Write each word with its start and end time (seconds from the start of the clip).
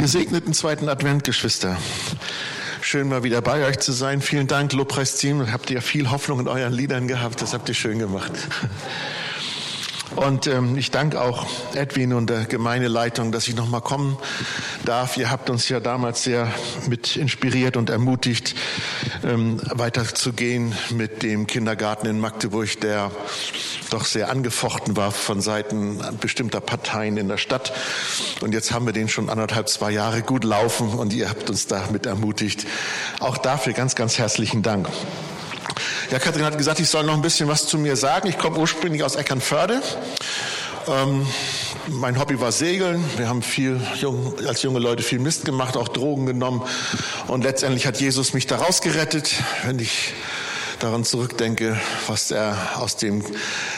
Gesegneten 0.00 0.54
zweiten 0.54 0.88
Advent, 0.88 1.24
Geschwister. 1.24 1.76
Schön 2.80 3.10
mal 3.10 3.22
wieder 3.22 3.42
bei 3.42 3.66
euch 3.66 3.80
zu 3.80 3.92
sein. 3.92 4.22
Vielen 4.22 4.46
Dank, 4.46 4.72
Lobpreisteam. 4.72 5.52
Habt 5.52 5.70
ihr 5.70 5.82
viel 5.82 6.10
Hoffnung 6.10 6.40
in 6.40 6.48
euren 6.48 6.72
Liedern 6.72 7.06
gehabt. 7.06 7.42
Das 7.42 7.52
habt 7.52 7.68
ihr 7.68 7.74
schön 7.74 7.98
gemacht. 7.98 8.32
Und 10.16 10.46
ähm, 10.46 10.78
ich 10.78 10.90
danke 10.90 11.20
auch 11.20 11.46
Edwin 11.74 12.14
und 12.14 12.30
der 12.30 12.46
Gemeindeleitung, 12.46 13.30
dass 13.30 13.46
ich 13.46 13.54
noch 13.54 13.68
mal 13.68 13.82
kommen 13.82 14.16
darf. 14.86 15.18
Ihr 15.18 15.30
habt 15.30 15.50
uns 15.50 15.68
ja 15.68 15.80
damals 15.80 16.24
sehr 16.24 16.50
mit 16.88 17.16
inspiriert 17.16 17.76
und 17.76 17.90
ermutigt, 17.90 18.54
ähm, 19.22 19.60
weiterzugehen 19.66 20.74
mit 20.96 21.22
dem 21.22 21.46
Kindergarten 21.46 22.06
in 22.06 22.20
Magdeburg, 22.20 22.80
der 22.80 23.10
doch 23.90 24.04
sehr 24.04 24.30
angefochten 24.30 24.96
war 24.96 25.12
von 25.12 25.40
Seiten 25.40 26.00
bestimmter 26.20 26.60
Parteien 26.60 27.16
in 27.16 27.28
der 27.28 27.36
Stadt. 27.36 27.72
Und 28.40 28.52
jetzt 28.52 28.72
haben 28.72 28.86
wir 28.86 28.92
den 28.92 29.08
schon 29.08 29.28
anderthalb, 29.28 29.68
zwei 29.68 29.90
Jahre 29.90 30.22
gut 30.22 30.44
laufen 30.44 30.90
und 30.90 31.12
ihr 31.12 31.28
habt 31.28 31.50
uns 31.50 31.66
damit 31.66 32.06
ermutigt. 32.06 32.66
Auch 33.18 33.38
dafür 33.38 33.72
ganz, 33.72 33.94
ganz 33.94 34.18
herzlichen 34.18 34.62
Dank. 34.62 34.88
Ja, 36.10 36.18
Kathrin 36.18 36.44
hat 36.44 36.58
gesagt, 36.58 36.80
ich 36.80 36.88
soll 36.88 37.04
noch 37.04 37.14
ein 37.14 37.22
bisschen 37.22 37.48
was 37.48 37.66
zu 37.66 37.78
mir 37.78 37.96
sagen. 37.96 38.28
Ich 38.28 38.38
komme 38.38 38.58
ursprünglich 38.58 39.04
aus 39.04 39.16
Eckernförde. 39.16 39.82
Ähm, 40.88 41.26
mein 41.88 42.18
Hobby 42.18 42.40
war 42.40 42.52
Segeln. 42.52 43.04
Wir 43.16 43.28
haben 43.28 43.42
viel 43.42 43.80
jung, 44.00 44.34
als 44.46 44.62
junge 44.62 44.78
Leute 44.78 45.02
viel 45.02 45.18
Mist 45.18 45.44
gemacht, 45.44 45.76
auch 45.76 45.88
Drogen 45.88 46.26
genommen. 46.26 46.62
Und 47.26 47.44
letztendlich 47.44 47.86
hat 47.86 48.00
Jesus 48.00 48.32
mich 48.32 48.46
daraus 48.46 48.80
gerettet. 48.80 49.32
Wenn 49.64 49.78
ich 49.78 50.14
daran 50.82 51.04
zurückdenke, 51.04 51.78
was 52.06 52.30
er 52.30 52.56
aus 52.76 52.96
dem 52.96 53.22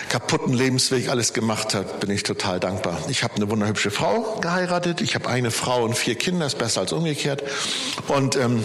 kaputten 0.09 0.53
Lebensweg 0.53 1.09
alles 1.09 1.33
gemacht 1.33 1.75
hat, 1.75 2.01
bin 2.01 2.11
ich 2.11 2.23
total 2.23 2.61
dankbar. 2.61 2.99
Ich 3.09 3.23
habe 3.23 3.37
eine 3.37 3.51
wunderhübsche 3.51 3.91
Frau 3.91 4.39
geheiratet. 4.41 5.01
Ich 5.01 5.15
habe 5.15 5.29
eine 5.29 5.51
Frau 5.51 5.85
und 5.85 5.97
vier 5.97 6.15
Kinder. 6.15 6.47
Ist 6.47 6.59
besser 6.59 6.81
als 6.81 6.93
umgekehrt. 6.93 7.43
Und 8.09 8.37
ähm, 8.37 8.65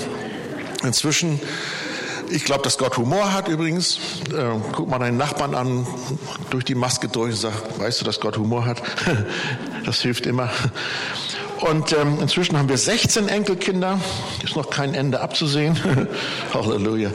inzwischen 0.83 1.39
ich 2.29 2.43
glaube, 2.43 2.61
dass 2.63 2.77
Gott 2.77 2.97
Humor 2.97 3.31
hat 3.31 3.47
übrigens. 3.47 3.99
Äh, 4.31 4.59
guck 4.73 4.89
mal 4.89 4.99
deinen 4.99 5.17
Nachbarn 5.17 5.55
an, 5.55 5.87
durch 6.49 6.65
die 6.65 6.75
Maske 6.75 7.07
durch 7.07 7.31
und 7.31 7.37
sag, 7.37 7.79
weißt 7.79 8.01
du, 8.01 8.05
dass 8.05 8.19
Gott 8.19 8.37
Humor 8.37 8.65
hat? 8.65 8.81
das 9.85 10.01
hilft 10.01 10.25
immer. 10.25 10.49
Und 11.61 11.93
ähm, 11.93 12.19
inzwischen 12.21 12.57
haben 12.57 12.69
wir 12.69 12.77
16 12.77 13.29
Enkelkinder. 13.29 13.99
Ist 14.43 14.55
noch 14.55 14.69
kein 14.69 14.93
Ende 14.93 15.21
abzusehen. 15.21 15.77
Halleluja. 16.53 17.11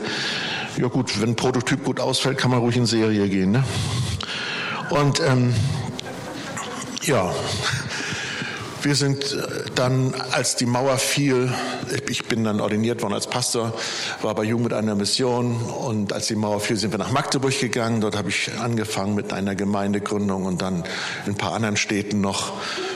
Ja 0.77 0.87
gut, 0.87 1.21
wenn 1.21 1.29
ein 1.29 1.35
Prototyp 1.35 1.83
gut 1.83 1.99
ausfällt, 1.99 2.39
kann 2.39 2.49
man 2.49 2.59
ruhig 2.59 2.77
in 2.77 2.87
Serie 2.87 3.29
gehen. 3.29 3.51
Ne? 3.51 3.63
Und 4.89 5.19
ähm, 5.19 5.53
ja, 7.03 7.31
wir 8.81 8.95
sind 8.95 9.33
äh, 9.33 9.69
dann, 9.75 10.15
als 10.31 10.55
die 10.55 10.65
Mauer 10.65 10.97
fiel, 10.97 11.53
ich 12.09 12.25
bin 12.25 12.43
dann 12.43 12.59
ordiniert 12.59 13.03
worden 13.03 13.13
als 13.13 13.27
Pastor, 13.27 13.73
war 14.23 14.33
bei 14.33 14.43
Jugend 14.43 14.65
mit 14.65 14.73
einer 14.73 14.95
Mission 14.95 15.61
und 15.61 16.11
als 16.11 16.27
die 16.27 16.35
Mauer 16.35 16.59
fiel, 16.59 16.75
sind 16.75 16.91
wir 16.91 16.97
nach 16.97 17.11
Magdeburg 17.11 17.59
gegangen. 17.59 18.01
Dort 18.01 18.17
habe 18.17 18.29
ich 18.29 18.51
angefangen 18.59 19.13
mit 19.13 19.31
einer 19.31 19.53
Gemeindegründung 19.53 20.45
und 20.45 20.63
dann 20.63 20.83
in 21.25 21.33
ein 21.33 21.35
paar 21.35 21.53
anderen 21.53 21.77
Städten 21.77 22.19
noch 22.19 22.53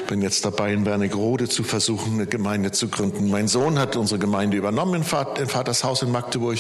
bin 0.08 0.22
jetzt 0.22 0.46
dabei, 0.46 0.74
in 0.74 0.86
Wernigerode 0.86 1.50
zu 1.50 1.64
versuchen, 1.64 2.14
eine 2.14 2.26
Gemeinde 2.26 2.72
zu 2.72 2.88
gründen. 2.88 3.30
Mein 3.30 3.48
Sohn 3.48 3.78
hat 3.78 3.96
unsere 3.96 4.20
Gemeinde 4.20 4.58
übernommen 4.58 4.96
in, 4.96 5.04
Vater, 5.04 5.42
in 5.42 5.48
Vaters 5.48 5.84
Haus 5.84 6.02
in 6.02 6.12
Magdeburg 6.12 6.60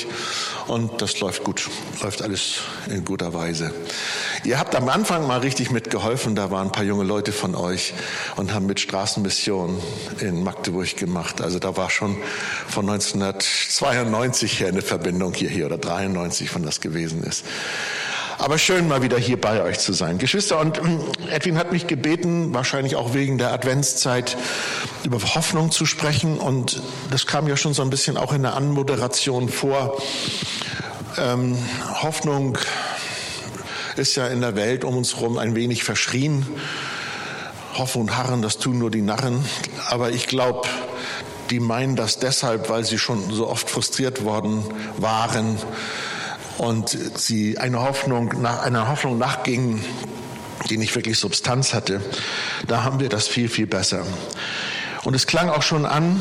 und 0.67 1.01
das 1.01 1.19
läuft 1.21 1.43
gut, 1.43 1.69
läuft 2.03 2.21
alles 2.21 2.59
in 2.89 3.05
guter 3.05 3.33
Weise. 3.33 3.73
Ihr 4.43 4.59
habt 4.59 4.75
am 4.75 4.89
Anfang 4.89 5.25
mal 5.25 5.39
richtig 5.39 5.71
mitgeholfen, 5.71 6.35
da 6.35 6.51
waren 6.51 6.67
ein 6.67 6.71
paar 6.71 6.83
junge 6.83 7.05
Leute 7.05 7.31
von 7.31 7.55
euch 7.55 7.93
und 8.35 8.53
haben 8.53 8.65
mit 8.65 8.79
Straßenmission 8.79 9.81
in 10.19 10.43
Magdeburg 10.43 10.95
gemacht. 10.97 11.41
Also 11.41 11.59
da 11.59 11.77
war 11.77 11.89
schon 11.89 12.17
von 12.67 12.89
1992 12.89 14.59
her 14.59 14.67
eine 14.67 14.81
Verbindung 14.81 15.33
hierher 15.33 15.67
oder 15.67 15.77
93, 15.77 16.53
wann 16.53 16.63
das 16.63 16.81
gewesen 16.81 17.23
ist. 17.23 17.45
Aber 18.39 18.59
schön 18.59 18.87
mal 18.87 19.02
wieder 19.02 19.17
hier 19.17 19.42
bei 19.42 19.64
euch 19.64 19.80
zu 19.80 19.93
sein. 19.93 20.20
Geschwister, 20.20 20.59
und 20.59 20.77
ähm, 20.77 20.99
Edwin 21.31 21.58
hat 21.58 21.71
mich 21.71 21.87
gebeten, 21.87 22.53
wahrscheinlich 22.53 22.95
auch 22.95 23.15
wegen 23.15 23.39
der 23.39 23.52
Adventszeit, 23.52 24.37
über 25.03 25.17
Hoffnung 25.17 25.71
zu 25.71 25.87
sprechen. 25.87 26.37
Und 26.37 26.81
das 27.09 27.25
kam 27.25 27.48
ja 27.48 27.58
schon 27.58 27.73
so 27.73 27.81
ein 27.81 27.89
bisschen 27.89 28.15
auch 28.15 28.33
in 28.33 28.43
der 28.43 28.53
Anmoderation 28.55 29.49
vor. 29.49 29.99
Ähm, 31.17 31.58
Hoffnung 32.03 32.59
ist 33.95 34.15
ja 34.15 34.27
in 34.27 34.42
der 34.42 34.55
Welt 34.55 34.83
um 34.83 34.95
uns 34.98 35.15
herum 35.15 35.39
ein 35.39 35.55
wenig 35.55 35.83
verschrien. 35.83 36.45
Hoffen 37.73 38.02
und 38.02 38.17
Harren, 38.17 38.43
das 38.43 38.59
tun 38.59 38.77
nur 38.77 38.92
die 38.92 39.02
Narren. 39.02 39.43
Aber 39.89 40.11
ich 40.11 40.27
glaube, 40.27 40.67
die 41.49 41.59
meinen 41.59 41.95
das 41.95 42.19
deshalb, 42.19 42.69
weil 42.69 42.86
sie 42.86 42.99
schon 42.99 43.31
so 43.31 43.48
oft 43.48 43.67
frustriert 43.67 44.23
worden 44.23 44.64
waren 44.98 45.58
und 46.57 46.89
sie 47.15 47.57
eine 47.57 47.81
Hoffnung, 47.81 48.41
nach, 48.41 48.63
einer 48.63 48.87
Hoffnung 48.87 49.17
nachgingen, 49.17 49.83
die 50.69 50.77
nicht 50.77 50.95
wirklich 50.95 51.19
Substanz 51.19 51.73
hatte, 51.73 52.01
da 52.67 52.83
haben 52.83 52.99
wir 52.99 53.09
das 53.09 53.27
viel, 53.27 53.49
viel 53.49 53.67
besser. 53.67 54.05
Und 55.03 55.13
es 55.13 55.27
klang 55.27 55.49
auch 55.49 55.61
schon 55.61 55.85
an, 55.85 56.19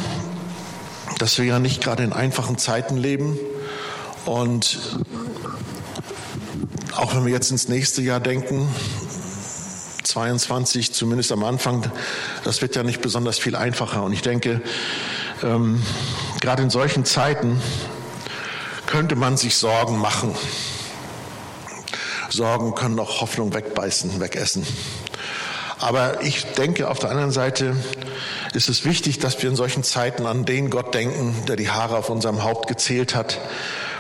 dass 1.19 1.39
wir 1.39 1.45
ja 1.45 1.59
nicht 1.59 1.83
gerade 1.83 2.05
in 2.05 2.13
einfachen 2.13 2.59
Zeiten 2.59 2.97
leben. 2.97 3.39
Und 4.25 4.99
auch 6.95 7.15
wenn 7.15 7.25
wir 7.25 7.33
jetzt 7.33 7.51
ins 7.51 7.69
nächste 7.69 8.03
Jahr 8.03 8.21
denken, 8.21 8.69
22, 10.05 10.93
zumindest 10.93 11.33
am 11.33 11.45
Anfang, 11.45 11.91
das 12.45 12.63
wird 12.63 12.77
ja 12.77 12.83
nicht 12.83 13.01
besonders 13.01 13.39
viel 13.39 13.57
einfacher. 13.57 14.03
Und 14.03 14.13
ich 14.13 14.23
denke, 14.23 14.63
ähm, 15.43 15.83
gerade 16.41 16.63
in 16.63 16.71
solchen 16.71 17.05
Zeiten 17.05 17.61
könnte 18.87 19.17
man 19.17 19.37
sich 19.37 19.57
Sorgen 19.57 19.99
machen. 19.99 20.35
Sorgen 22.31 22.75
können 22.75 22.99
auch 22.99 23.21
Hoffnung 23.21 23.55
wegbeißen, 23.55 24.21
wegessen. 24.21 24.67
Aber 25.79 26.23
ich 26.23 26.45
denke, 26.55 26.89
auf 26.89 26.99
der 26.99 27.11
anderen 27.11 27.31
Seite 27.31 27.77
ist 28.55 28.69
es 28.69 28.85
wichtig, 28.85 29.19
dass 29.19 29.43
wir 29.43 29.51
in 29.51 29.57
solchen 29.57 29.83
Zeiten 29.83 30.27
an 30.27 30.45
den 30.45 30.71
Gott 30.71 30.95
denken, 30.95 31.35
der 31.47 31.57
die 31.57 31.71
Haare 31.71 31.97
auf 31.97 32.09
unserem 32.09 32.43
Haupt 32.43 32.67
gezählt 32.69 33.15
hat 33.15 33.39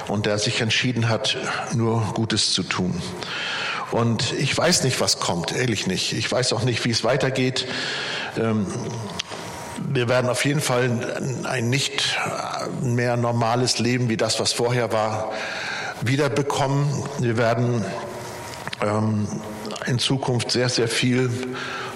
und 0.08 0.26
der 0.26 0.38
sich 0.38 0.60
entschieden 0.60 1.08
hat, 1.08 1.36
nur 1.74 2.00
Gutes 2.14 2.52
zu 2.52 2.62
tun. 2.62 3.02
Und 3.90 4.32
ich 4.32 4.56
weiß 4.56 4.84
nicht, 4.84 5.00
was 5.00 5.20
kommt, 5.20 5.52
ehrlich 5.52 5.86
nicht. 5.86 6.12
Ich 6.12 6.30
weiß 6.30 6.52
auch 6.54 6.62
nicht, 6.62 6.84
wie 6.84 6.90
es 6.90 7.04
weitergeht. 7.04 7.66
Wir 9.96 10.10
werden 10.10 10.28
auf 10.28 10.44
jeden 10.44 10.60
Fall 10.60 10.90
ein 11.44 11.70
nicht 11.70 12.18
mehr 12.82 13.16
normales 13.16 13.78
Leben 13.78 14.10
wie 14.10 14.18
das, 14.18 14.38
was 14.38 14.52
vorher 14.52 14.92
war, 14.92 15.32
wiederbekommen. 16.02 16.86
Wir 17.18 17.38
werden 17.38 17.82
ähm, 18.82 19.26
in 19.86 19.98
Zukunft 19.98 20.50
sehr, 20.50 20.68
sehr 20.68 20.88
viel 20.88 21.30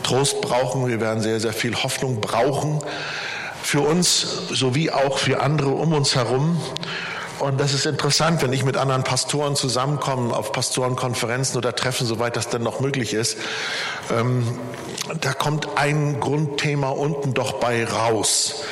Trost 0.02 0.40
brauchen. 0.40 0.88
Wir 0.88 0.98
werden 0.98 1.20
sehr, 1.20 1.40
sehr 1.40 1.52
viel 1.52 1.74
Hoffnung 1.74 2.22
brauchen 2.22 2.80
für 3.62 3.82
uns 3.82 4.48
sowie 4.48 4.90
auch 4.90 5.18
für 5.18 5.40
andere 5.40 5.70
um 5.70 5.92
uns 5.92 6.14
herum. 6.16 6.60
Und 7.40 7.58
das 7.58 7.72
ist 7.72 7.86
interessant, 7.86 8.42
wenn 8.42 8.52
ich 8.52 8.64
mit 8.64 8.76
anderen 8.76 9.02
Pastoren 9.02 9.56
zusammenkomme, 9.56 10.36
auf 10.36 10.52
Pastorenkonferenzen 10.52 11.56
oder 11.56 11.74
Treffen, 11.74 12.06
soweit 12.06 12.36
das 12.36 12.50
denn 12.50 12.62
noch 12.62 12.80
möglich 12.80 13.14
ist. 13.14 13.38
Ähm, 14.10 14.46
da 15.22 15.32
kommt 15.32 15.66
ein 15.76 16.20
Grundthema 16.20 16.90
unten 16.90 17.32
doch 17.32 17.54
bei 17.54 17.84
raus. 17.84 18.62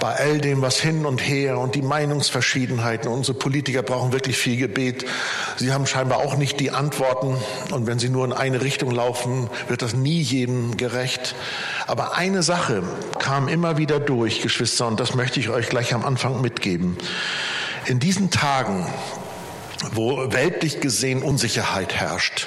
Bei 0.00 0.16
all 0.16 0.38
dem, 0.38 0.62
was 0.62 0.80
hin 0.80 1.06
und 1.06 1.18
her 1.20 1.58
und 1.58 1.76
die 1.76 1.82
Meinungsverschiedenheiten. 1.82 3.08
Unsere 3.10 3.38
Politiker 3.38 3.82
brauchen 3.82 4.12
wirklich 4.12 4.36
viel 4.36 4.56
Gebet. 4.56 5.04
Sie 5.56 5.72
haben 5.72 5.86
scheinbar 5.86 6.18
auch 6.18 6.36
nicht 6.36 6.58
die 6.58 6.72
Antworten. 6.72 7.36
Und 7.70 7.86
wenn 7.86 8.00
sie 8.00 8.08
nur 8.08 8.24
in 8.24 8.32
eine 8.32 8.62
Richtung 8.62 8.90
laufen, 8.90 9.48
wird 9.68 9.82
das 9.82 9.94
nie 9.94 10.20
jedem 10.20 10.76
gerecht. 10.76 11.36
Aber 11.86 12.16
eine 12.16 12.42
Sache 12.42 12.82
kam 13.20 13.46
immer 13.46 13.76
wieder 13.76 14.00
durch, 14.00 14.42
Geschwister, 14.42 14.88
und 14.88 14.98
das 14.98 15.14
möchte 15.14 15.38
ich 15.38 15.50
euch 15.50 15.68
gleich 15.68 15.94
am 15.94 16.04
Anfang 16.04 16.40
mitgeben. 16.40 16.96
In 17.88 18.00
diesen 18.00 18.30
Tagen, 18.30 18.86
wo 19.92 20.30
weltlich 20.30 20.82
gesehen 20.82 21.22
Unsicherheit 21.22 21.94
herrscht, 21.94 22.46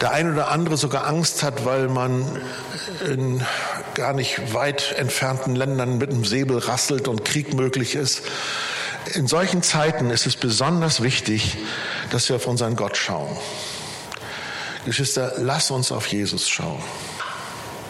der 0.00 0.10
eine 0.10 0.32
oder 0.32 0.48
andere 0.48 0.76
sogar 0.76 1.06
Angst 1.06 1.44
hat, 1.44 1.64
weil 1.64 1.86
man 1.86 2.24
in 3.06 3.40
gar 3.94 4.14
nicht 4.14 4.52
weit 4.52 4.96
entfernten 4.98 5.54
Ländern 5.54 5.98
mit 5.98 6.10
dem 6.10 6.24
Säbel 6.24 6.58
rasselt 6.58 7.06
und 7.06 7.24
Krieg 7.24 7.54
möglich 7.54 7.94
ist. 7.94 8.22
In 9.14 9.28
solchen 9.28 9.62
Zeiten 9.62 10.10
ist 10.10 10.26
es 10.26 10.34
besonders 10.34 11.04
wichtig, 11.04 11.56
dass 12.10 12.28
wir 12.28 12.34
auf 12.34 12.48
unseren 12.48 12.74
Gott 12.74 12.96
schauen. 12.96 13.36
Geschwister, 14.84 15.34
lass 15.36 15.70
uns 15.70 15.92
auf 15.92 16.08
Jesus 16.08 16.48
schauen. 16.48 16.82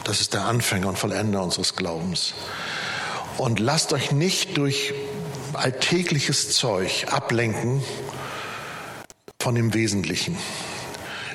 Das 0.05 0.21
ist 0.21 0.35
der 0.35 0.45
Anfänger 0.45 0.89
und 0.89 0.99
Vollender 0.99 1.43
unseres 1.43 1.77
Glaubens. 1.77 2.35
Und 3.39 3.59
lasst 3.59 3.95
euch 3.95 4.13
nicht 4.13 4.59
durch 4.59 4.93
alltägliches 5.55 6.55
Zeug 6.55 7.07
ablenken 7.11 7.83
von 9.41 9.55
dem 9.55 9.75
Wesentlichen. 9.75 10.37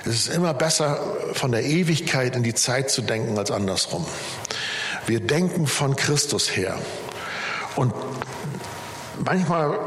Es 0.05 0.15
ist 0.15 0.27
immer 0.27 0.53
besser, 0.53 0.99
von 1.33 1.51
der 1.51 1.63
Ewigkeit 1.63 2.35
in 2.35 2.43
die 2.43 2.53
Zeit 2.53 2.91
zu 2.91 3.01
denken, 3.01 3.37
als 3.37 3.51
andersrum. 3.51 4.05
Wir 5.07 5.19
denken 5.19 5.67
von 5.67 5.95
Christus 5.95 6.55
her. 6.55 6.77
Und 7.75 7.93
manchmal 9.23 9.79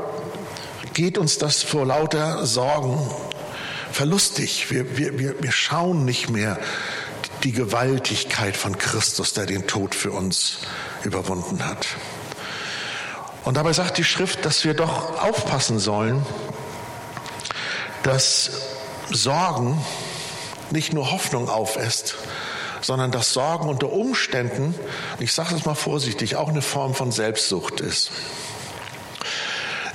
geht 0.94 1.18
uns 1.18 1.38
das 1.38 1.62
vor 1.62 1.86
lauter 1.86 2.46
Sorgen 2.46 2.98
verlustig. 3.92 4.70
Wir, 4.70 4.96
wir, 4.96 5.42
wir, 5.42 5.52
schauen 5.52 6.04
nicht 6.04 6.30
mehr 6.30 6.58
die 7.44 7.52
Gewaltigkeit 7.52 8.56
von 8.56 8.78
Christus, 8.78 9.34
der 9.34 9.46
den 9.46 9.66
Tod 9.66 9.94
für 9.94 10.12
uns 10.12 10.58
überwunden 11.04 11.64
hat. 11.64 11.86
Und 13.46 13.56
dabei 13.56 13.72
sagt 13.72 13.96
die 13.96 14.02
Schrift, 14.02 14.44
dass 14.44 14.64
wir 14.64 14.74
doch 14.74 15.22
aufpassen 15.22 15.78
sollen, 15.78 16.26
dass 18.02 18.50
Sorgen 19.08 19.80
nicht 20.72 20.92
nur 20.92 21.12
Hoffnung 21.12 21.48
aufesst, 21.48 22.16
sondern 22.80 23.12
dass 23.12 23.32
Sorgen 23.32 23.68
unter 23.68 23.92
Umständen, 23.92 24.74
ich 25.20 25.32
sage 25.32 25.54
es 25.54 25.64
mal 25.64 25.76
vorsichtig, 25.76 26.34
auch 26.34 26.48
eine 26.48 26.60
Form 26.60 26.92
von 26.96 27.12
Selbstsucht 27.12 27.80
ist. 27.80 28.10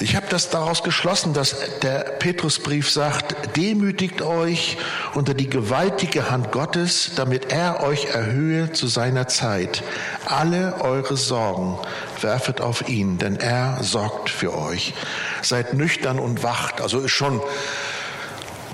Ich 0.02 0.16
habe 0.16 0.26
das 0.30 0.50
daraus 0.50 0.82
geschlossen, 0.82 1.34
dass 1.34 1.80
der 1.82 2.00
Petrusbrief 2.00 2.90
sagt, 2.90 3.56
demütigt 3.56 4.24
euch 4.24 4.78
unter 5.14 5.36
die 5.36 5.48
gewaltige 5.48 6.32
Hand 6.32 6.52
Gottes, 6.52 7.12
damit 7.16 7.52
er 7.52 7.84
euch 7.84 8.06
erhöhe 8.06 8.72
zu 8.72 8.88
seiner 8.88 9.28
Zeit. 9.28 9.84
Alle 10.26 10.82
eure 10.82 11.18
Sorgen 11.18 11.78
werfet 12.20 12.62
auf 12.62 12.90
ihn, 12.90 13.20
denn 13.20 13.36
er 13.36 13.84
sorgt 13.84 14.32
für 14.32 14.58
euch. 14.58 14.96
Seid 15.44 15.76
nüchtern 15.76 16.18
und 16.18 16.42
wacht. 16.42 16.82
Also 16.82 17.00
ist 17.00 17.12
schon 17.12 17.40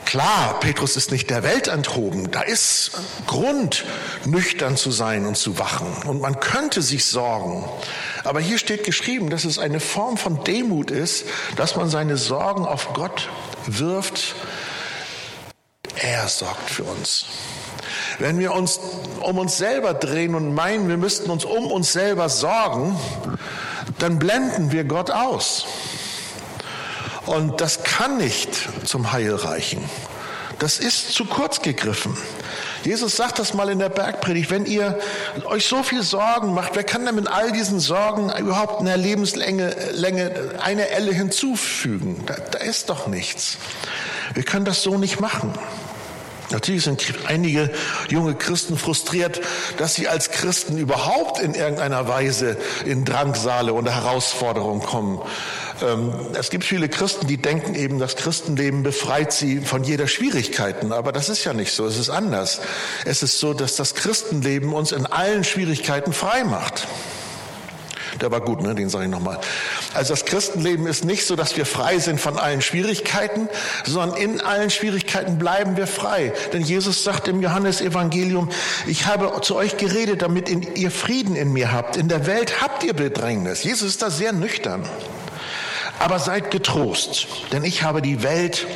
Klar, 0.07 0.61
Petrus 0.61 0.95
ist 0.95 1.11
nicht 1.11 1.29
der 1.29 1.43
Welt 1.43 1.67
enthoben. 1.67 2.31
Da 2.31 2.41
ist 2.41 2.91
Grund, 3.27 3.83
nüchtern 4.23 4.77
zu 4.77 4.89
sein 4.89 5.25
und 5.25 5.35
zu 5.35 5.59
wachen. 5.59 5.87
Und 6.07 6.21
man 6.21 6.39
könnte 6.39 6.81
sich 6.81 7.03
sorgen. 7.03 7.65
Aber 8.23 8.39
hier 8.39 8.57
steht 8.57 8.85
geschrieben, 8.85 9.29
dass 9.29 9.43
es 9.43 9.59
eine 9.59 9.81
Form 9.81 10.15
von 10.15 10.45
Demut 10.45 10.91
ist, 10.91 11.25
dass 11.57 11.75
man 11.75 11.89
seine 11.89 12.15
Sorgen 12.15 12.65
auf 12.65 12.93
Gott 12.93 13.27
wirft. 13.65 14.35
Er 15.97 16.29
sorgt 16.29 16.69
für 16.69 16.85
uns. 16.85 17.25
Wenn 18.17 18.39
wir 18.39 18.53
uns 18.53 18.79
um 19.19 19.37
uns 19.37 19.57
selber 19.57 19.93
drehen 19.93 20.35
und 20.35 20.55
meinen, 20.55 20.87
wir 20.87 20.95
müssten 20.95 21.29
uns 21.29 21.43
um 21.43 21.69
uns 21.69 21.91
selber 21.91 22.29
sorgen, 22.29 22.97
dann 23.99 24.19
blenden 24.19 24.71
wir 24.71 24.85
Gott 24.85 25.11
aus. 25.11 25.65
Und 27.27 27.61
das 27.61 27.83
kann 27.83 28.17
nicht 28.17 28.49
zum 28.85 29.11
Heil 29.11 29.35
reichen. 29.35 29.83
Das 30.59 30.79
ist 30.79 31.13
zu 31.13 31.25
kurz 31.25 31.61
gegriffen. 31.61 32.17
Jesus 32.83 33.15
sagt 33.15 33.37
das 33.37 33.53
mal 33.53 33.69
in 33.69 33.79
der 33.79 33.89
Bergpredigt, 33.89 34.49
wenn 34.49 34.65
ihr 34.65 34.97
euch 35.45 35.65
so 35.65 35.83
viel 35.83 36.01
Sorgen 36.01 36.53
macht, 36.53 36.75
wer 36.75 36.83
kann 36.83 37.05
denn 37.05 37.15
mit 37.15 37.27
all 37.27 37.51
diesen 37.51 37.79
Sorgen 37.79 38.31
überhaupt 38.39 38.79
einer 38.79 38.97
Lebenslänge 38.97 39.75
Länge 39.91 40.31
eine 40.63 40.89
Elle 40.89 41.13
hinzufügen? 41.13 42.23
Da, 42.25 42.35
da 42.51 42.59
ist 42.59 42.89
doch 42.89 43.07
nichts. 43.07 43.57
Wir 44.33 44.43
können 44.43 44.65
das 44.65 44.81
so 44.81 44.97
nicht 44.97 45.19
machen. 45.19 45.53
Natürlich 46.51 46.83
sind 46.83 47.03
einige 47.27 47.69
junge 48.09 48.35
Christen 48.35 48.77
frustriert, 48.77 49.41
dass 49.77 49.95
sie 49.95 50.07
als 50.07 50.31
Christen 50.31 50.77
überhaupt 50.77 51.39
in 51.39 51.53
irgendeiner 51.53 52.07
Weise 52.07 52.57
in 52.85 53.03
Drangsale 53.03 53.73
und 53.73 53.87
Herausforderungen 53.89 54.81
kommen. 54.81 55.21
Ähm, 55.81 56.13
es 56.37 56.49
gibt 56.49 56.63
viele 56.63 56.89
Christen, 56.89 57.27
die 57.27 57.37
denken 57.37 57.75
eben, 57.75 57.99
das 57.99 58.15
Christenleben 58.15 58.83
befreit 58.83 59.33
sie 59.33 59.59
von 59.59 59.83
jeder 59.83 60.07
Schwierigkeiten. 60.07 60.91
Aber 60.91 61.11
das 61.11 61.29
ist 61.29 61.43
ja 61.43 61.53
nicht 61.53 61.73
so. 61.73 61.85
Es 61.85 61.97
ist 61.97 62.09
anders. 62.09 62.61
Es 63.05 63.23
ist 63.23 63.39
so, 63.39 63.53
dass 63.53 63.75
das 63.75 63.95
Christenleben 63.95 64.73
uns 64.73 64.91
in 64.91 65.05
allen 65.05 65.43
Schwierigkeiten 65.43 66.13
frei 66.13 66.43
macht. 66.43 66.87
Der 68.21 68.31
war 68.31 68.41
gut, 68.41 68.61
ne? 68.61 68.75
den 68.75 68.89
sage 68.89 69.05
ich 69.05 69.11
nochmal. 69.11 69.39
Also 69.93 70.13
das 70.13 70.25
Christenleben 70.25 70.87
ist 70.87 71.05
nicht 71.05 71.25
so, 71.25 71.35
dass 71.35 71.55
wir 71.57 71.65
frei 71.65 71.99
sind 71.99 72.19
von 72.19 72.37
allen 72.37 72.61
Schwierigkeiten, 72.61 73.49
sondern 73.85 74.17
in 74.17 74.41
allen 74.41 74.69
Schwierigkeiten 74.69 75.37
bleiben 75.37 75.77
wir 75.77 75.87
frei. 75.87 76.33
Denn 76.53 76.61
Jesus 76.61 77.03
sagt 77.03 77.27
im 77.27 77.41
Johannesevangelium, 77.41 78.49
ich 78.85 79.05
habe 79.05 79.31
zu 79.41 79.55
euch 79.55 79.77
geredet, 79.77 80.21
damit 80.21 80.49
ihr 80.49 80.91
Frieden 80.91 81.35
in 81.35 81.53
mir 81.53 81.71
habt. 81.71 81.97
In 81.97 82.07
der 82.07 82.25
Welt 82.25 82.61
habt 82.61 82.83
ihr 82.83 82.93
Bedrängnis. 82.93 83.63
Jesus 83.63 83.89
ist 83.89 84.01
da 84.01 84.09
sehr 84.09 84.33
nüchtern. 84.33 84.83
Aber 85.99 86.19
seid 86.19 86.51
getrost, 86.51 87.27
denn 87.51 87.63
ich 87.63 87.81
habe 87.81 88.01
die 88.01 88.21
Welt 88.21 88.67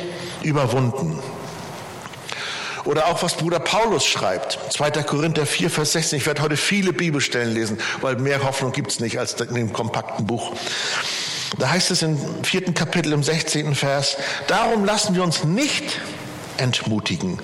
überwunden. 0.42 1.20
Oder 2.84 3.06
auch 3.06 3.22
was 3.22 3.34
Bruder 3.34 3.60
Paulus 3.60 4.04
schreibt, 4.04 4.58
2. 4.70 4.90
Korinther 5.02 5.46
4, 5.46 5.70
Vers 5.70 5.92
16. 5.92 6.18
Ich 6.18 6.26
werde 6.26 6.42
heute 6.42 6.56
viele 6.56 6.92
Bibelstellen 6.92 7.54
lesen, 7.54 7.78
weil 8.00 8.16
mehr 8.16 8.42
Hoffnung 8.42 8.72
gibt 8.72 8.90
es 8.90 9.00
nicht 9.00 9.18
als 9.18 9.34
in 9.34 9.54
dem 9.54 9.72
kompakten 9.72 10.26
Buch. 10.26 10.52
Da 11.58 11.70
heißt 11.70 11.90
es 11.90 12.02
im 12.02 12.18
vierten 12.42 12.74
Kapitel 12.74 13.12
im 13.12 13.22
16. 13.22 13.74
Vers, 13.74 14.16
darum 14.46 14.84
lassen 14.84 15.14
wir 15.14 15.22
uns 15.22 15.44
nicht 15.44 16.00
entmutigen, 16.56 17.38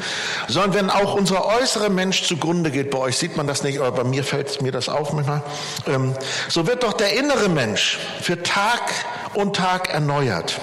sondern 0.48 0.74
wenn 0.74 0.90
auch 0.90 1.14
unser 1.14 1.46
äußerer 1.46 1.88
Mensch 1.88 2.24
zugrunde 2.24 2.70
geht, 2.70 2.90
bei 2.90 2.98
euch 2.98 3.16
sieht 3.16 3.36
man 3.36 3.46
das 3.46 3.62
nicht, 3.62 3.78
aber 3.80 3.92
bei 3.92 4.04
mir 4.04 4.24
fällt 4.24 4.60
mir 4.62 4.72
das 4.72 4.88
auf 4.88 5.12
manchmal, 5.12 5.42
ähm, 5.86 6.14
so 6.48 6.66
wird 6.66 6.82
doch 6.82 6.92
der 6.92 7.16
innere 7.16 7.48
Mensch 7.48 7.98
für 8.20 8.42
Tag 8.42 8.82
und 9.34 9.56
Tag 9.56 9.90
erneuert. 9.90 10.60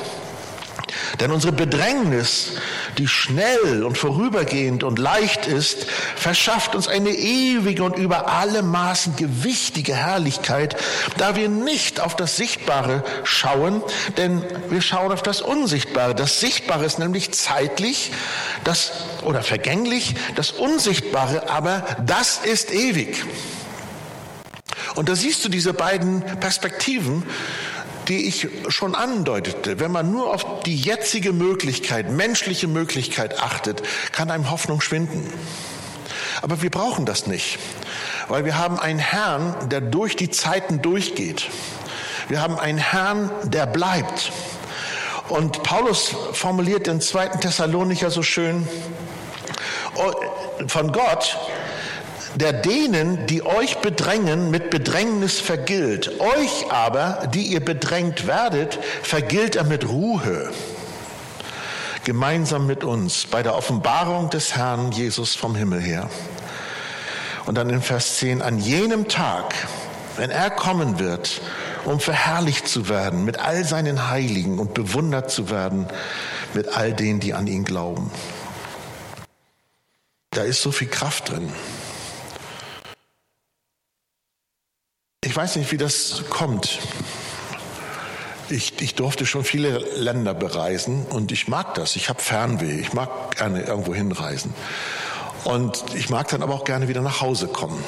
Denn 1.20 1.32
unsere 1.32 1.54
Bedrängnis, 1.54 2.54
die 2.98 3.08
schnell 3.08 3.84
und 3.84 3.98
vorübergehend 3.98 4.84
und 4.84 5.00
leicht 5.00 5.48
ist, 5.48 5.86
verschafft 6.16 6.76
uns 6.76 6.88
eine 6.88 7.10
ewige 7.10 7.84
und 7.84 7.98
über 7.98 8.30
alle 8.30 8.62
Maßen 8.62 9.16
gewichtige 9.16 9.96
Herrlichkeit, 9.96 10.76
da 11.18 11.36
wir 11.36 11.50
nicht 11.50 12.00
auf 12.00 12.16
das 12.16 12.38
Sichtbare 12.38 13.04
schauen, 13.24 13.82
denn 14.18 14.44
wir 14.70 14.82
schauen 14.82 15.12
auf 15.12 15.24
das 15.24 15.42
Unsichtbare. 15.42 16.16
Das 16.16 16.40
Sichtbare 16.40 16.86
ist 16.86 17.00
nämlich 17.00 17.34
zeitlich, 17.34 18.12
das 18.64 18.92
oder 19.24 19.42
vergänglich, 19.42 20.16
das 20.36 20.52
Unsichtbare 20.52 21.50
aber, 21.50 21.84
das 22.06 22.40
ist 22.44 22.72
ewig. 22.72 23.24
Und 24.96 25.10
da 25.10 25.16
siehst 25.16 25.44
du 25.44 25.50
diese 25.50 25.74
beiden 25.74 26.22
Perspektiven, 26.40 27.24
die 28.07 28.28
ich 28.28 28.48
schon 28.69 28.96
andeutete. 28.96 29.80
Wenn 29.80 29.92
man 29.92 30.12
nur 30.12 30.34
auf 30.34 30.62
die 30.63 30.75
jetzige 30.75 31.34
Möglichkeit, 31.34 32.10
menschliche 32.10 32.68
Möglichkeit 32.68 33.40
achtet, 33.40 33.81
kann 34.12 34.31
einem 34.31 34.50
Hoffnung 34.52 34.81
schwinden. 34.81 35.31
Aber 36.42 36.62
wir 36.62 36.69
brauchen 36.69 37.06
das 37.06 37.28
nicht, 37.28 37.60
weil 38.28 38.46
wir 38.46 38.57
haben 38.57 38.80
einen 38.80 39.00
Herrn, 39.00 39.69
der 39.69 39.81
durch 39.81 40.16
die 40.16 40.30
Zeiten 40.30 40.81
durchgeht. 40.81 41.48
Wir 42.28 42.42
haben 42.42 42.60
einen 42.60 42.78
Herrn, 42.78 43.31
der 43.44 43.66
bleibt. 43.66 44.31
Und 45.30 45.64
Paulus 45.64 46.16
formuliert 46.33 46.88
in 46.88 47.02
2. 47.02 47.28
Thessalonicher 47.40 48.12
so 48.12 48.21
schön, 48.21 48.68
oh, 49.95 50.14
von 50.68 50.92
Gott 50.92 51.38
der 52.35 52.51
denen, 52.54 53.25
die 53.27 53.45
euch 53.45 53.77
bedrängen, 53.77 54.51
mit 54.51 54.69
Bedrängnis 54.69 55.39
vergilt. 55.39 56.19
Euch 56.19 56.71
aber, 56.71 57.27
die 57.33 57.44
ihr 57.44 57.63
bedrängt 57.63 58.27
werdet, 58.27 58.77
vergilt 59.04 59.56
er 59.56 59.63
mit 59.63 59.87
Ruhe. 59.87 60.51
Gemeinsam 62.04 62.68
mit 62.68 62.83
uns 62.83 63.25
bei 63.25 63.42
der 63.42 63.56
Offenbarung 63.56 64.30
des 64.30 64.56
Herrn 64.56 64.92
Jesus 64.92 65.35
vom 65.35 65.56
Himmel 65.56 65.81
her. 65.81 66.09
Und 67.45 67.56
dann 67.56 67.69
in 67.69 67.81
Vers 67.81 68.18
10, 68.18 68.42
an 68.42 68.59
jenem 68.59 69.07
Tag, 69.07 69.56
wenn 70.18 70.30
er 70.30 70.49
kommen 70.49 70.99
wird, 70.99 71.42
um 71.85 71.99
verherrlicht 71.99 72.68
zu 72.68 72.89
werden 72.89 73.23
mit 73.23 73.39
all 73.39 73.63
seinen 73.63 74.09
Heiligen 74.09 74.59
und 74.59 74.73
bewundert 74.73 75.31
zu 75.31 75.49
werden 75.49 75.87
mit 76.54 76.75
all 76.75 76.94
denen, 76.94 77.19
die 77.19 77.33
an 77.33 77.47
ihn 77.47 77.63
glauben. 77.63 78.11
Da 80.31 80.44
ist 80.44 80.61
so 80.61 80.71
viel 80.71 80.87
Kraft 80.87 81.30
drin. 81.30 81.51
Ich 85.35 85.37
weiß 85.37 85.57
nicht, 85.57 85.69
wie 85.73 85.77
das 85.77 86.23
kommt. 86.30 86.80
Ich, 88.47 88.81
ich 88.81 88.95
durfte 88.95 89.25
schon 89.25 89.44
viele 89.44 89.80
Länder 89.80 90.33
bereisen 90.33 91.06
und 91.09 91.33
ich 91.33 91.49
mag 91.49 91.73
das. 91.73 91.97
Ich 91.97 92.07
habe 92.07 92.21
Fernweh. 92.21 92.80
Ich 92.80 92.94
mag 92.94 93.35
gerne 93.35 93.61
irgendwo 93.63 93.94
hinreisen. 93.94 94.54
Und 95.44 95.83
ich 95.94 96.09
mag 96.09 96.30
dann 96.30 96.42
aber 96.42 96.54
auch 96.54 96.63
gerne 96.63 96.87
wieder 96.87 97.01
nach 97.01 97.19
Hause 97.19 97.47
kommen. 97.47 97.83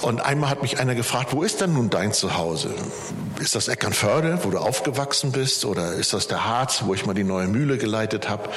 Und 0.00 0.20
einmal 0.20 0.50
hat 0.50 0.62
mich 0.62 0.80
einer 0.80 0.96
gefragt, 0.96 1.28
wo 1.30 1.44
ist 1.44 1.60
denn 1.60 1.74
nun 1.74 1.90
dein 1.90 2.12
Zuhause? 2.12 2.74
Ist 3.38 3.54
das 3.54 3.68
Eckernförde, 3.68 4.40
wo 4.42 4.50
du 4.50 4.58
aufgewachsen 4.58 5.30
bist? 5.30 5.64
Oder 5.64 5.92
ist 5.92 6.12
das 6.12 6.26
der 6.26 6.44
Harz, 6.44 6.82
wo 6.86 6.94
ich 6.94 7.06
mal 7.06 7.14
die 7.14 7.22
neue 7.22 7.46
Mühle 7.46 7.78
geleitet 7.78 8.28
habe? 8.28 8.48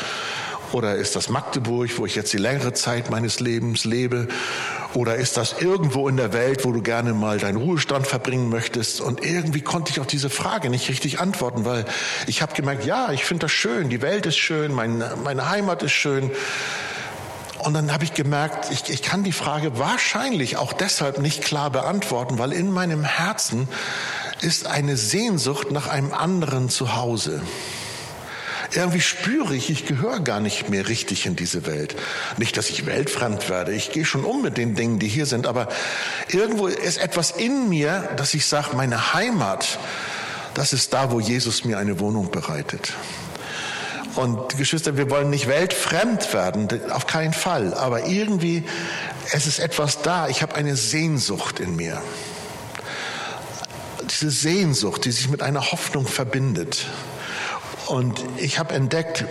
Oder 0.74 0.96
ist 0.96 1.16
das 1.16 1.30
Magdeburg, 1.30 1.92
wo 1.98 2.06
ich 2.06 2.16
jetzt 2.16 2.34
die 2.34 2.38
längere 2.38 2.74
Zeit 2.74 3.12
meines 3.12 3.40
Lebens 3.40 3.86
lebe? 3.86 4.28
Oder 4.94 5.16
ist 5.16 5.38
das 5.38 5.56
irgendwo 5.60 6.08
in 6.08 6.18
der 6.18 6.34
Welt, 6.34 6.66
wo 6.66 6.72
du 6.72 6.82
gerne 6.82 7.14
mal 7.14 7.38
deinen 7.40 7.58
Ruhestand 7.58 8.08
verbringen 8.08 8.50
möchtest? 8.50 9.02
Und 9.02 9.24
irgendwie 9.24 9.62
konnte 9.62 9.92
ich 9.92 10.00
auf 10.00 10.08
diese 10.08 10.30
Frage 10.30 10.70
nicht 10.70 10.90
richtig 10.90 11.20
antworten, 11.20 11.66
weil 11.66 11.86
ich 12.28 12.42
habe 12.42 12.54
gemerkt, 12.54 12.86
ja, 12.86 13.12
ich 13.12 13.26
finde 13.26 13.42
das 13.42 13.52
schön, 13.52 13.90
die 13.90 14.02
Welt 14.02 14.26
ist 14.26 14.38
schön, 14.38 14.74
mein, 14.74 15.04
meine 15.24 15.50
Heimat 15.50 15.84
ist 15.84 15.94
schön. 15.94 16.32
Und 17.60 17.74
dann 17.76 17.94
habe 17.94 18.04
ich 18.04 18.14
gemerkt, 18.14 18.72
ich, 18.72 18.90
ich 18.90 19.02
kann 19.02 19.24
die 19.24 19.32
Frage 19.32 19.80
wahrscheinlich 19.80 20.58
auch 20.58 20.74
deshalb 20.74 21.20
nicht 21.20 21.44
klar 21.44 21.70
beantworten, 21.70 22.38
weil 22.38 22.52
in 22.52 22.72
meinem 22.72 23.04
Herzen 23.04 23.68
ist 24.42 24.68
eine 24.68 24.98
Sehnsucht 24.98 25.72
nach 25.72 25.88
einem 25.88 26.14
anderen 26.14 26.70
Zuhause. 26.70 27.42
Irgendwie 28.76 29.02
spüre 29.02 29.56
ich, 29.56 29.70
ich 29.70 29.86
gehöre 29.86 30.20
gar 30.20 30.40
nicht 30.40 30.70
mehr 30.70 30.88
richtig 30.88 31.26
in 31.26 31.36
diese 31.36 31.66
Welt. 31.66 31.96
Nicht, 32.38 32.58
dass 32.58 32.70
ich 32.70 32.86
weltfremd 32.86 33.50
werde. 33.50 33.72
Ich 33.72 33.92
gehe 33.92 34.06
schon 34.06 34.24
um 34.24 34.42
mit 34.42 34.58
den 34.58 34.74
Dingen, 34.74 34.98
die 34.98 35.08
hier 35.08 35.28
sind. 35.28 35.46
Aber 35.46 35.68
irgendwo 36.30 36.68
ist 36.68 36.98
etwas 36.98 37.32
in 37.32 37.70
mir, 37.70 38.10
dass 38.18 38.34
ich 38.34 38.46
sage, 38.46 38.76
meine 38.76 39.14
Heimat, 39.14 39.78
das 40.56 40.74
ist 40.74 40.94
da, 40.94 41.12
wo 41.12 41.20
Jesus 41.20 41.66
mir 41.66 41.78
eine 41.78 42.00
Wohnung 42.00 42.32
bereitet. 42.32 42.94
Und 44.16 44.58
Geschwister, 44.58 44.98
wir 44.98 45.10
wollen 45.10 45.30
nicht 45.30 45.48
weltfremd 45.48 46.34
werden, 46.34 46.68
auf 46.92 47.08
keinen 47.08 47.34
Fall. 47.34 47.74
Aber 47.74 48.06
irgendwie, 48.06 48.64
es 49.32 49.48
ist 49.48 49.60
etwas 49.60 50.02
da. 50.02 50.28
Ich 50.28 50.42
habe 50.42 50.56
eine 50.56 50.76
Sehnsucht 50.76 51.60
in 51.60 51.76
mir. 51.76 52.02
Diese 54.10 54.32
Sehnsucht, 54.32 55.06
die 55.06 55.12
sich 55.12 55.30
mit 55.30 55.42
einer 55.42 55.72
Hoffnung 55.72 56.08
verbindet. 56.08 56.86
Und 57.88 58.24
ich 58.38 58.60
habe 58.60 58.74
entdeckt, 58.74 59.26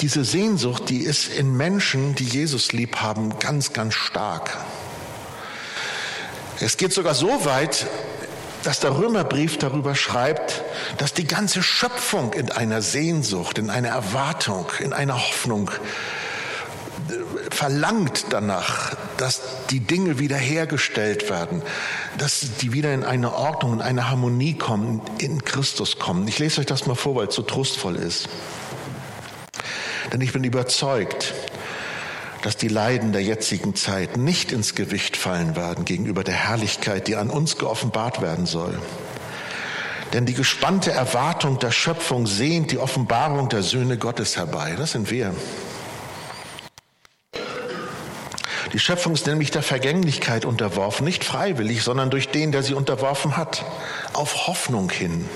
diese 0.00 0.24
Sehnsucht, 0.24 0.88
die 0.88 0.98
ist 0.98 1.28
in 1.28 1.56
Menschen, 1.56 2.14
die 2.14 2.24
Jesus 2.24 2.72
lieb 2.72 2.96
haben, 2.96 3.38
ganz, 3.38 3.72
ganz 3.72 3.94
stark. 3.94 4.56
Es 6.60 6.76
geht 6.76 6.92
sogar 6.92 7.14
so 7.14 7.44
weit, 7.44 7.86
dass 8.62 8.80
der 8.80 8.96
Römerbrief 8.96 9.58
darüber 9.58 9.94
schreibt, 9.94 10.64
dass 10.98 11.12
die 11.12 11.26
ganze 11.26 11.62
Schöpfung 11.62 12.32
in 12.32 12.50
einer 12.50 12.82
Sehnsucht, 12.82 13.58
in 13.58 13.70
einer 13.70 13.88
Erwartung, 13.88 14.66
in 14.80 14.92
einer 14.92 15.14
Hoffnung 15.14 15.70
verlangt 17.56 18.26
danach, 18.30 18.94
dass 19.16 19.40
die 19.70 19.80
Dinge 19.80 20.18
wiederhergestellt 20.18 21.30
werden, 21.30 21.62
dass 22.18 22.56
die 22.60 22.74
wieder 22.74 22.92
in 22.92 23.02
eine 23.02 23.32
Ordnung, 23.32 23.74
in 23.74 23.80
eine 23.80 24.10
Harmonie 24.10 24.52
kommen, 24.54 25.00
in 25.18 25.42
Christus 25.42 25.98
kommen. 25.98 26.28
Ich 26.28 26.38
lese 26.38 26.60
euch 26.60 26.66
das 26.66 26.86
mal 26.86 26.94
vor, 26.94 27.16
weil 27.16 27.28
es 27.28 27.34
so 27.34 27.42
trostvoll 27.42 27.96
ist. 27.96 28.28
Denn 30.12 30.20
ich 30.20 30.34
bin 30.34 30.44
überzeugt, 30.44 31.32
dass 32.42 32.58
die 32.58 32.68
Leiden 32.68 33.12
der 33.12 33.22
jetzigen 33.22 33.74
Zeit 33.74 34.18
nicht 34.18 34.52
ins 34.52 34.74
Gewicht 34.74 35.16
fallen 35.16 35.56
werden 35.56 35.86
gegenüber 35.86 36.24
der 36.24 36.34
Herrlichkeit, 36.34 37.08
die 37.08 37.16
an 37.16 37.30
uns 37.30 37.56
geoffenbart 37.56 38.20
werden 38.20 38.44
soll. 38.44 38.78
Denn 40.12 40.26
die 40.26 40.34
gespannte 40.34 40.92
Erwartung 40.92 41.58
der 41.58 41.72
Schöpfung 41.72 42.26
sehnt 42.26 42.70
die 42.70 42.78
Offenbarung 42.78 43.48
der 43.48 43.62
Söhne 43.62 43.96
Gottes 43.96 44.36
herbei. 44.36 44.74
Das 44.76 44.92
sind 44.92 45.10
wir. 45.10 45.34
Die 48.76 48.80
Schöpfung 48.80 49.14
ist 49.14 49.26
nämlich 49.26 49.50
der 49.50 49.62
Vergänglichkeit 49.62 50.44
unterworfen, 50.44 51.06
nicht 51.06 51.24
freiwillig, 51.24 51.82
sondern 51.82 52.10
durch 52.10 52.28
den, 52.28 52.52
der 52.52 52.62
sie 52.62 52.74
unterworfen 52.74 53.38
hat, 53.38 53.64
auf 54.12 54.48
Hoffnung 54.48 54.90
hin 54.90 55.26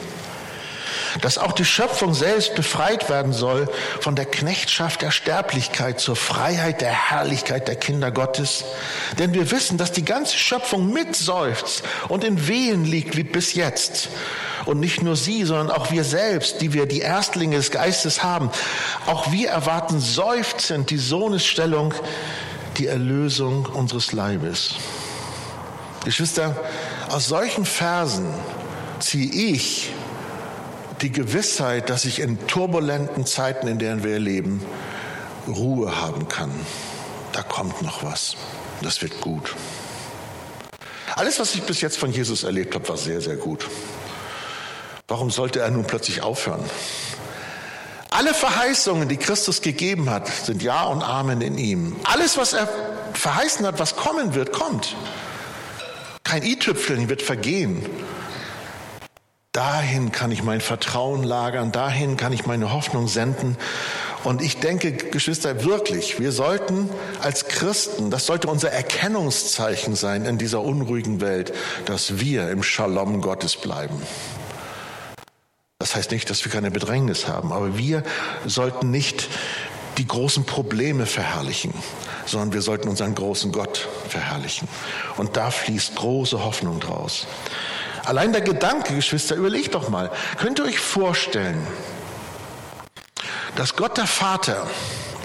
dass 1.22 1.38
auch 1.38 1.50
die 1.50 1.64
Schöpfung 1.64 2.14
selbst 2.14 2.54
befreit 2.54 3.08
werden 3.08 3.32
soll 3.32 3.68
von 3.98 4.14
der 4.14 4.26
Knechtschaft 4.26 5.02
der 5.02 5.10
Sterblichkeit 5.10 5.98
zur 5.98 6.14
Freiheit 6.14 6.82
der 6.82 6.92
Herrlichkeit 6.92 7.66
der 7.66 7.74
Kinder 7.74 8.12
Gottes. 8.12 8.64
Denn 9.18 9.34
wir 9.34 9.50
wissen, 9.50 9.76
dass 9.76 9.90
die 9.90 10.04
ganze 10.04 10.38
Schöpfung 10.38 10.92
mitseufzt 10.92 11.82
und 12.08 12.22
in 12.22 12.46
Wehen 12.46 12.84
liegt 12.84 13.16
wie 13.16 13.24
bis 13.24 13.54
jetzt. 13.54 14.08
Und 14.66 14.78
nicht 14.78 15.02
nur 15.02 15.16
sie, 15.16 15.42
sondern 15.44 15.70
auch 15.76 15.90
wir 15.90 16.04
selbst, 16.04 16.60
die 16.60 16.74
wir 16.74 16.86
die 16.86 17.00
Erstlinge 17.00 17.56
des 17.56 17.72
Geistes 17.72 18.22
haben. 18.22 18.50
Auch 19.06 19.32
wir 19.32 19.48
erwarten 19.48 19.98
seufzend 19.98 20.90
die 20.90 20.98
Sohnesstellung, 20.98 21.92
die 22.78 22.86
Erlösung 22.86 23.66
unseres 23.66 24.12
Leibes. 24.12 24.74
Geschwister, 26.04 26.56
aus 27.10 27.26
solchen 27.28 27.64
Versen 27.64 28.32
ziehe 29.00 29.30
ich 29.30 29.92
die 31.02 31.12
Gewissheit, 31.12 31.90
dass 31.90 32.04
ich 32.04 32.20
in 32.20 32.46
turbulenten 32.46 33.26
Zeiten, 33.26 33.68
in 33.68 33.78
denen 33.78 34.02
wir 34.02 34.18
leben, 34.18 34.62
Ruhe 35.46 36.00
haben 36.00 36.28
kann. 36.28 36.50
Da 37.32 37.42
kommt 37.42 37.82
noch 37.82 38.04
was. 38.04 38.36
Das 38.82 39.02
wird 39.02 39.20
gut. 39.20 39.54
Alles, 41.16 41.38
was 41.38 41.54
ich 41.54 41.62
bis 41.62 41.80
jetzt 41.80 41.98
von 41.98 42.12
Jesus 42.12 42.44
erlebt 42.44 42.74
habe, 42.74 42.88
war 42.88 42.96
sehr, 42.96 43.20
sehr 43.20 43.36
gut. 43.36 43.68
Warum 45.08 45.30
sollte 45.30 45.60
er 45.60 45.70
nun 45.70 45.84
plötzlich 45.84 46.22
aufhören? 46.22 46.64
Alle 48.20 48.34
Verheißungen, 48.34 49.08
die 49.08 49.16
Christus 49.16 49.62
gegeben 49.62 50.10
hat, 50.10 50.28
sind 50.28 50.62
Ja 50.62 50.84
und 50.84 51.02
Amen 51.02 51.40
in 51.40 51.56
ihm. 51.56 51.96
Alles, 52.04 52.36
was 52.36 52.52
er 52.52 52.68
verheißen 53.14 53.64
hat, 53.64 53.78
was 53.78 53.96
kommen 53.96 54.34
wird, 54.34 54.52
kommt. 54.52 54.94
Kein 56.22 56.42
i-Tüpfeln 56.42 57.08
wird 57.08 57.22
vergehen. 57.22 57.86
Dahin 59.52 60.12
kann 60.12 60.32
ich 60.32 60.42
mein 60.42 60.60
Vertrauen 60.60 61.22
lagern, 61.22 61.72
dahin 61.72 62.18
kann 62.18 62.34
ich 62.34 62.44
meine 62.44 62.74
Hoffnung 62.74 63.08
senden. 63.08 63.56
Und 64.22 64.42
ich 64.42 64.60
denke, 64.60 64.92
Geschwister, 64.92 65.64
wirklich, 65.64 66.20
wir 66.20 66.32
sollten 66.32 66.90
als 67.22 67.48
Christen, 67.48 68.10
das 68.10 68.26
sollte 68.26 68.48
unser 68.48 68.70
Erkennungszeichen 68.70 69.96
sein 69.96 70.26
in 70.26 70.36
dieser 70.36 70.60
unruhigen 70.60 71.22
Welt, 71.22 71.54
dass 71.86 72.20
wir 72.20 72.50
im 72.50 72.62
Shalom 72.62 73.22
Gottes 73.22 73.56
bleiben. 73.56 74.02
Das 75.80 75.96
heißt 75.96 76.10
nicht, 76.10 76.28
dass 76.28 76.44
wir 76.44 76.52
keine 76.52 76.70
Bedrängnis 76.70 77.26
haben, 77.26 77.54
aber 77.54 77.78
wir 77.78 78.02
sollten 78.44 78.90
nicht 78.90 79.30
die 79.96 80.06
großen 80.06 80.44
Probleme 80.44 81.06
verherrlichen, 81.06 81.72
sondern 82.26 82.52
wir 82.52 82.60
sollten 82.60 82.86
unseren 82.88 83.14
großen 83.14 83.50
Gott 83.50 83.88
verherrlichen. 84.06 84.68
Und 85.16 85.38
da 85.38 85.50
fließt 85.50 85.96
große 85.96 86.44
Hoffnung 86.44 86.80
draus. 86.80 87.26
Allein 88.04 88.32
der 88.32 88.42
Gedanke, 88.42 88.94
Geschwister, 88.94 89.36
überlegt 89.36 89.74
doch 89.74 89.88
mal, 89.88 90.10
könnt 90.36 90.58
ihr 90.58 90.66
euch 90.66 90.78
vorstellen, 90.78 91.66
dass 93.56 93.74
Gott 93.74 93.96
der 93.96 94.06
Vater 94.06 94.66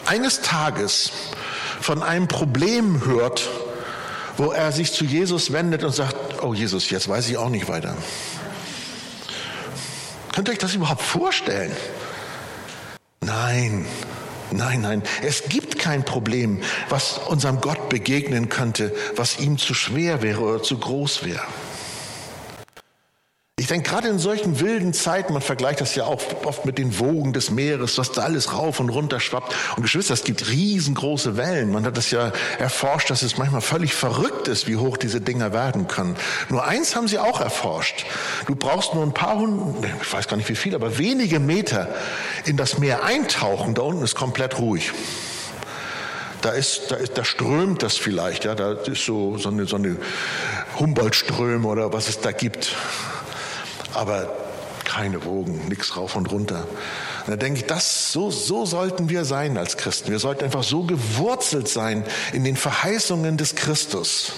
eines 0.06 0.40
Tages 0.40 1.12
von 1.82 2.02
einem 2.02 2.30
Problem 2.30 3.06
hört, 3.06 3.50
wo 4.38 4.52
er 4.52 4.72
sich 4.72 4.94
zu 4.94 5.04
Jesus 5.04 5.52
wendet 5.52 5.84
und 5.84 5.94
sagt, 5.94 6.16
oh 6.44 6.54
Jesus, 6.54 6.90
jetzt 6.90 7.10
weiß 7.10 7.28
ich 7.28 7.36
auch 7.38 7.50
nicht 7.50 7.68
weiter. 7.68 7.98
Könnt 10.36 10.50
ihr 10.50 10.52
euch 10.52 10.58
das 10.58 10.76
überhaupt 10.76 11.02
vorstellen? 11.02 11.72
Nein, 13.22 13.86
nein, 14.52 14.82
nein. 14.82 15.02
Es 15.24 15.46
gibt 15.48 15.80
kein 15.80 16.04
Problem, 16.04 16.60
was 16.90 17.20
unserem 17.30 17.62
Gott 17.62 17.88
begegnen 17.88 18.50
könnte, 18.50 18.94
was 19.16 19.40
ihm 19.40 19.58
zu 19.58 19.74
schwer 19.74 20.22
wäre 20.22 20.42
oder 20.42 20.62
zu 20.62 20.78
groß 20.78 21.24
wäre. 21.24 21.48
Ich 23.58 23.68
denke, 23.68 23.90
gerade 23.90 24.10
in 24.10 24.20
solchen 24.20 24.60
wilden 24.60 24.92
Zeiten, 24.92 25.32
man 25.32 25.42
vergleicht 25.42 25.80
das 25.80 25.96
ja 25.96 26.04
auch 26.04 26.22
oft 26.44 26.66
mit 26.66 26.78
den 26.78 27.00
Wogen 27.00 27.32
des 27.32 27.52
Meeres, 27.52 27.98
was 27.98 28.12
da 28.12 28.24
alles 28.24 28.52
rauf 28.52 28.82
und 28.82 28.90
runter 28.90 29.22
schwappt. 29.22 29.56
Und 29.78 29.84
Geschwister, 29.84 30.14
es 30.14 30.26
gibt 30.26 30.50
riesengroße 30.50 31.38
Wellen. 31.38 31.72
Man 31.72 31.86
hat 31.86 31.96
das 31.96 32.12
ja 32.12 32.34
erforscht, 32.60 33.10
dass 33.10 33.22
es 33.22 33.38
manchmal 33.38 33.62
völlig 33.62 33.94
verrückt 33.94 34.50
ist, 34.50 34.68
wie 34.68 34.76
hoch 34.76 34.98
diese 34.98 35.22
Dinger 35.22 35.54
werden 35.54 35.88
können. 35.88 36.18
Nur 36.50 36.66
eins 36.66 36.98
haben 36.98 37.08
sie 37.08 37.18
auch 37.18 37.40
erforscht. 37.40 38.06
Du 38.46 38.56
brauchst 38.56 38.94
nur 38.94 39.04
ein 39.04 39.14
paar 39.14 39.40
hundert, 39.40 39.90
ich 40.02 40.12
weiß 40.12 40.28
gar 40.28 40.36
nicht 40.36 40.50
wie 40.50 40.56
viel, 40.56 40.76
aber 40.76 40.98
wenige 40.98 41.40
Meter 41.40 41.88
in 42.44 42.58
das 42.58 42.78
Meer 42.78 43.06
eintauchen. 43.06 43.74
Da 43.74 43.84
unten 43.84 44.04
ist 44.04 44.16
komplett 44.16 44.60
ruhig 44.60 44.92
da 46.42 46.52
ist, 46.52 46.92
da 46.92 46.98
ist, 46.98 47.18
da 47.18 47.26
strömt 47.26 47.82
das 47.82 47.98
vielleicht, 47.98 48.46
ja, 48.46 48.54
da 48.54 48.74
ist 48.74 49.04
so, 49.04 49.40
so 49.40 49.50
eine, 49.50 49.66
so 49.66 49.78
eine 49.78 49.98
Humboldt-Ströme 50.78 51.68
oder 51.68 51.92
was 51.92 52.08
es 52.08 52.20
da 52.20 52.32
gibt 52.34 52.76
aber 53.96 54.30
keine 54.86 55.26
Wogen, 55.26 55.68
nichts 55.68 55.98
rauf 55.98 56.16
und 56.16 56.32
runter. 56.32 56.68
Und 57.26 57.32
da 57.32 57.36
denke 57.36 57.60
ich, 57.60 57.66
das, 57.66 58.12
so, 58.12 58.30
so 58.30 58.66
sollten 58.66 59.10
wir 59.10 59.26
sein 59.26 59.58
als 59.58 59.78
Christen. 59.78 60.12
Wir 60.12 60.20
sollten 60.20 60.46
einfach 60.46 60.64
so 60.64 60.84
gewurzelt 60.84 61.68
sein 61.68 62.06
in 62.34 62.44
den 62.44 62.56
Verheißungen 62.56 63.36
des 63.36 63.56
Christus, 63.56 64.34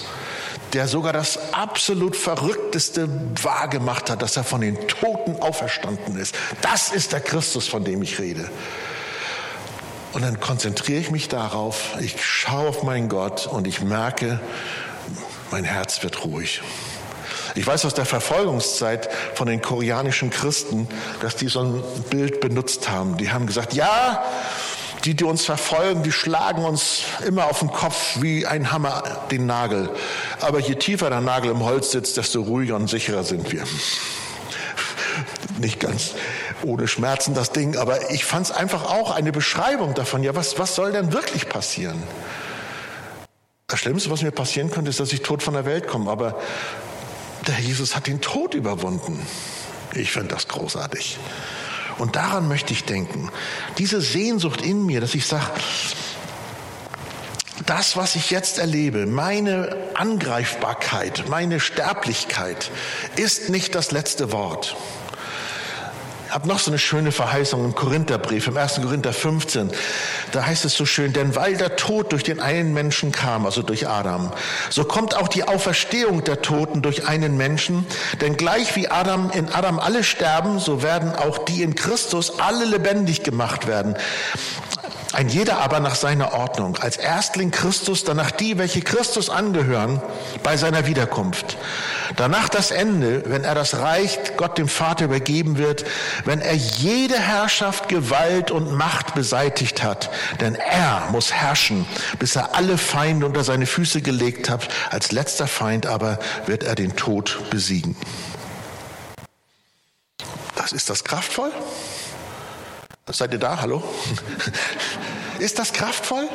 der 0.72 0.88
sogar 0.88 1.12
das 1.12 1.52
absolut 1.52 2.16
Verrückteste 2.16 3.08
wahrgemacht 3.42 4.10
hat, 4.10 4.22
dass 4.22 4.36
er 4.36 4.44
von 4.44 4.62
den 4.62 4.88
Toten 4.88 5.36
auferstanden 5.42 6.18
ist. 6.18 6.34
Das 6.62 6.90
ist 6.90 7.12
der 7.12 7.20
Christus, 7.20 7.68
von 7.68 7.84
dem 7.84 8.02
ich 8.02 8.18
rede. 8.18 8.50
Und 10.14 10.22
dann 10.22 10.40
konzentriere 10.40 11.00
ich 11.00 11.10
mich 11.10 11.28
darauf, 11.28 11.94
ich 12.00 12.24
schaue 12.24 12.68
auf 12.68 12.82
meinen 12.82 13.10
Gott 13.10 13.46
und 13.46 13.66
ich 13.66 13.82
merke, 13.82 14.40
mein 15.50 15.64
Herz 15.64 16.02
wird 16.02 16.24
ruhig. 16.24 16.62
Ich 17.54 17.66
weiß 17.66 17.84
aus 17.84 17.94
der 17.94 18.04
Verfolgungszeit 18.04 19.08
von 19.34 19.46
den 19.46 19.62
koreanischen 19.62 20.30
Christen, 20.30 20.88
dass 21.20 21.36
die 21.36 21.48
so 21.48 21.60
ein 21.60 21.82
Bild 22.10 22.40
benutzt 22.40 22.90
haben. 22.90 23.16
Die 23.16 23.30
haben 23.30 23.46
gesagt, 23.46 23.74
ja, 23.74 24.24
die, 25.04 25.14
die 25.14 25.24
uns 25.24 25.44
verfolgen, 25.44 26.02
die 26.02 26.12
schlagen 26.12 26.64
uns 26.64 27.02
immer 27.26 27.46
auf 27.46 27.60
den 27.60 27.70
Kopf 27.70 28.20
wie 28.20 28.46
ein 28.46 28.72
Hammer 28.72 29.02
den 29.30 29.46
Nagel. 29.46 29.90
Aber 30.40 30.58
je 30.58 30.74
tiefer 30.74 31.08
der 31.08 31.20
Nagel 31.20 31.50
im 31.50 31.64
Holz 31.64 31.92
sitzt, 31.92 32.16
desto 32.16 32.42
ruhiger 32.42 32.76
und 32.76 32.88
sicherer 32.88 33.24
sind 33.24 33.52
wir. 33.52 33.64
Nicht 35.58 35.80
ganz 35.80 36.14
ohne 36.62 36.88
Schmerzen 36.88 37.34
das 37.34 37.52
Ding, 37.52 37.76
aber 37.76 38.10
ich 38.10 38.24
fand 38.24 38.46
es 38.46 38.52
einfach 38.52 38.84
auch 38.84 39.10
eine 39.10 39.32
Beschreibung 39.32 39.94
davon. 39.94 40.22
Ja, 40.22 40.34
was, 40.34 40.58
was 40.58 40.74
soll 40.74 40.92
denn 40.92 41.12
wirklich 41.12 41.48
passieren? 41.48 42.02
Das 43.66 43.80
Schlimmste, 43.80 44.10
was 44.10 44.22
mir 44.22 44.30
passieren 44.30 44.70
könnte, 44.70 44.90
ist, 44.90 44.98
dass 44.98 45.12
ich 45.12 45.22
tot 45.22 45.42
von 45.42 45.54
der 45.54 45.64
Welt 45.64 45.88
komme. 45.88 46.10
Aber 46.10 46.40
der 47.48 47.56
Herr 47.56 47.64
Jesus 47.64 47.96
hat 47.96 48.06
den 48.06 48.20
Tod 48.20 48.54
überwunden. 48.54 49.26
Ich 49.94 50.12
finde 50.12 50.28
das 50.34 50.48
großartig. 50.48 51.18
Und 51.98 52.14
daran 52.14 52.46
möchte 52.46 52.72
ich 52.72 52.84
denken. 52.84 53.30
Diese 53.78 54.00
Sehnsucht 54.00 54.60
in 54.60 54.86
mir, 54.86 55.00
dass 55.00 55.14
ich 55.14 55.26
sage, 55.26 55.50
das, 57.66 57.96
was 57.96 58.14
ich 58.14 58.30
jetzt 58.30 58.58
erlebe, 58.58 59.06
meine 59.06 59.76
Angreifbarkeit, 59.94 61.24
meine 61.28 61.58
Sterblichkeit, 61.58 62.70
ist 63.16 63.50
nicht 63.50 63.74
das 63.74 63.90
letzte 63.90 64.30
Wort. 64.30 64.76
Habe 66.30 66.46
noch 66.46 66.58
so 66.58 66.70
eine 66.70 66.78
schöne 66.78 67.10
Verheißung 67.10 67.64
im 67.64 67.74
Korintherbrief, 67.74 68.48
im 68.48 68.56
1. 68.56 68.80
Korinther 68.82 69.12
15. 69.12 69.70
Da 70.32 70.44
heißt 70.44 70.64
es 70.64 70.74
so 70.74 70.84
schön, 70.84 71.12
denn 71.12 71.34
weil 71.34 71.56
der 71.56 71.76
Tod 71.76 72.12
durch 72.12 72.22
den 72.22 72.40
einen 72.40 72.74
Menschen 72.74 73.12
kam, 73.12 73.46
also 73.46 73.62
durch 73.62 73.88
Adam, 73.88 74.32
so 74.68 74.84
kommt 74.84 75.16
auch 75.16 75.28
die 75.28 75.44
Auferstehung 75.44 76.24
der 76.24 76.42
Toten 76.42 76.82
durch 76.82 77.06
einen 77.06 77.36
Menschen. 77.36 77.86
Denn 78.20 78.36
gleich 78.36 78.76
wie 78.76 78.88
Adam 78.88 79.30
in 79.30 79.48
Adam 79.48 79.78
alle 79.78 80.04
sterben, 80.04 80.58
so 80.58 80.82
werden 80.82 81.14
auch 81.14 81.38
die 81.38 81.62
in 81.62 81.74
Christus 81.74 82.38
alle 82.38 82.66
lebendig 82.66 83.22
gemacht 83.22 83.66
werden. 83.66 83.96
Ein 85.12 85.30
jeder 85.30 85.58
aber 85.58 85.80
nach 85.80 85.94
seiner 85.94 86.34
Ordnung. 86.34 86.76
Als 86.76 86.98
Erstling 86.98 87.50
Christus, 87.50 88.04
danach 88.04 88.30
die, 88.30 88.58
welche 88.58 88.82
Christus 88.82 89.30
angehören, 89.30 90.02
bei 90.42 90.58
seiner 90.58 90.86
Wiederkunft. 90.86 91.56
Danach 92.16 92.50
das 92.50 92.70
Ende, 92.70 93.22
wenn 93.26 93.42
er 93.42 93.54
das 93.54 93.78
Reich 93.78 94.18
Gott 94.36 94.58
dem 94.58 94.68
Vater 94.68 95.06
übergeben 95.06 95.56
wird, 95.56 95.86
wenn 96.26 96.40
er 96.40 96.54
jede 96.54 97.18
Herrschaft, 97.18 97.88
Gewalt 97.88 98.50
und 98.50 98.72
Macht 98.72 99.14
beseitigt 99.14 99.82
hat. 99.82 100.10
Denn 100.40 100.54
er 100.54 101.08
muss 101.10 101.32
herrschen, 101.32 101.86
bis 102.18 102.36
er 102.36 102.54
alle 102.54 102.76
Feinde 102.76 103.24
unter 103.24 103.44
seine 103.44 103.64
Füße 103.64 104.02
gelegt 104.02 104.50
hat. 104.50 104.68
Als 104.90 105.10
letzter 105.10 105.46
Feind 105.46 105.86
aber 105.86 106.18
wird 106.44 106.64
er 106.64 106.74
den 106.74 106.96
Tod 106.96 107.40
besiegen. 107.50 107.96
Das 110.54 110.72
ist 110.72 110.90
das 110.90 111.02
kraftvoll? 111.02 111.50
Seid 113.10 113.32
ihr 113.32 113.38
da? 113.38 113.58
Hallo? 113.60 113.82
Ist 115.38 115.58
das 115.58 115.72
kraftvoll? 115.72 116.28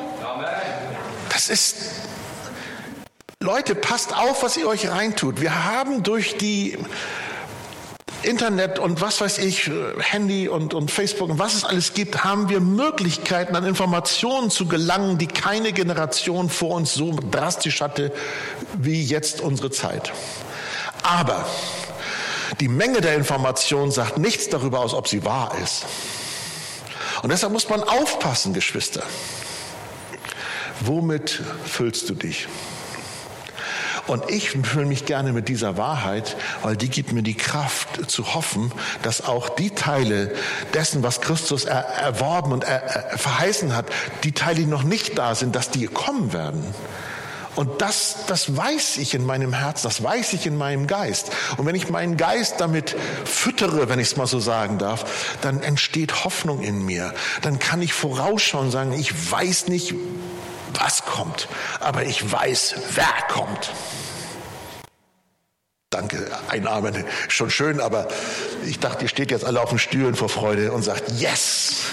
Das 1.30 1.50
ist. 1.50 1.76
Leute, 3.40 3.76
passt 3.76 4.16
auf, 4.16 4.44
was 4.44 4.56
ihr 4.56 4.68
euch 4.68 4.90
reintut. 4.90 5.42
Wir 5.42 5.66
haben 5.66 6.04
durch 6.04 6.38
die 6.38 6.78
Internet 8.22 8.80
und 8.80 9.02
was 9.02 9.20
weiß 9.20 9.40
ich, 9.40 9.70
Handy 10.00 10.48
und, 10.48 10.74
und 10.74 10.92
Facebook 10.92 11.30
und 11.30 11.40
was 11.40 11.54
es 11.56 11.66
alles 11.66 11.94
gibt, 11.94 12.24
haben 12.24 12.48
wir 12.48 12.62
Möglichkeiten, 12.62 13.56
an 13.58 13.66
Informationen 13.66 14.50
zu 14.50 14.68
gelangen, 14.68 15.18
die 15.18 15.28
keine 15.28 15.74
Generation 15.74 16.50
vor 16.50 16.76
uns 16.76 16.94
so 16.94 17.14
drastisch 17.32 17.82
hatte 17.82 18.14
wie 18.78 19.04
jetzt 19.04 19.42
unsere 19.42 19.72
Zeit. 19.72 20.14
Aber 21.04 21.46
die 22.62 22.70
Menge 22.70 23.02
der 23.02 23.16
Informationen 23.16 23.92
sagt 23.92 24.18
nichts 24.18 24.48
darüber 24.48 24.80
aus, 24.80 24.94
ob 24.94 25.10
sie 25.10 25.26
wahr 25.26 25.58
ist. 25.62 25.86
Und 27.24 27.32
deshalb 27.32 27.54
muss 27.54 27.70
man 27.70 27.82
aufpassen, 27.84 28.54
Geschwister. 28.54 29.02
Womit 30.82 31.42
füllst 31.66 32.10
du 32.10 32.16
dich? 32.16 32.48
Und 34.08 34.30
ich 34.30 34.50
fühle 34.50 34.86
mich 34.86 35.06
gerne 35.06 35.32
mit 35.32 35.48
dieser 35.48 35.78
Wahrheit, 35.78 36.36
weil 36.62 36.76
die 36.76 36.90
gibt 36.90 37.14
mir 37.14 37.24
die 37.24 37.38
Kraft 37.38 38.12
zu 38.12 38.34
hoffen, 38.34 38.74
dass 39.04 39.26
auch 39.26 39.48
die 39.48 39.70
Teile 39.70 40.36
dessen, 40.74 41.02
was 41.02 41.22
Christus 41.22 41.64
er, 41.64 41.86
erworben 41.86 42.52
und 42.52 42.66
er, 42.66 42.84
er 42.84 43.18
verheißen 43.18 43.74
hat, 43.74 43.86
die 44.26 44.34
Teile, 44.34 44.60
die 44.60 44.66
noch 44.66 44.84
nicht 44.84 45.18
da 45.18 45.34
sind, 45.34 45.56
dass 45.56 45.70
die 45.70 45.88
kommen 45.88 46.34
werden. 46.34 46.76
Und 47.56 47.82
das, 47.82 48.26
das 48.28 48.56
weiß 48.56 48.98
ich 48.98 49.14
in 49.14 49.26
meinem 49.26 49.54
Herzen, 49.54 49.88
das 49.88 50.02
weiß 50.02 50.34
ich 50.34 50.46
in 50.46 50.58
meinem 50.58 50.88
Geist. 50.88 51.32
Und 51.58 51.66
wenn 51.66 51.76
ich 51.76 51.90
meinen 51.90 52.18
Geist 52.18 52.56
damit 52.60 52.96
füttere, 53.26 53.90
wenn 53.90 54.00
ich 54.00 54.08
es 54.08 54.18
mal 54.18 54.28
so 54.28 54.40
sagen 54.40 54.78
darf, 54.78 55.38
dann 55.42 55.62
entsteht 55.62 56.24
Hoffnung 56.24 56.62
in 56.62 56.86
mir. 56.86 57.14
Dann 57.42 57.60
kann 57.60 57.82
ich 57.82 57.94
vorausschauen 57.94 58.72
sagen, 58.72 58.94
ich 58.94 59.32
weiß 59.32 59.68
nicht, 59.68 59.94
was 60.74 61.06
kommt, 61.06 61.48
aber 61.80 62.04
ich 62.04 62.32
weiß, 62.32 62.76
wer 62.94 63.14
kommt. 63.30 63.72
Danke, 65.92 66.26
ein 66.50 66.68
Amen. 66.68 67.06
Schon 67.28 67.52
schön, 67.52 67.80
aber 67.80 68.08
ich 68.66 68.80
dachte, 68.80 69.04
ihr 69.04 69.10
steht 69.10 69.30
jetzt 69.30 69.46
alle 69.46 69.62
auf 69.62 69.70
den 69.70 69.78
Stühlen 69.78 70.16
vor 70.16 70.28
Freude 70.28 70.72
und 70.72 70.82
sagt, 70.82 71.12
yes, 71.20 71.92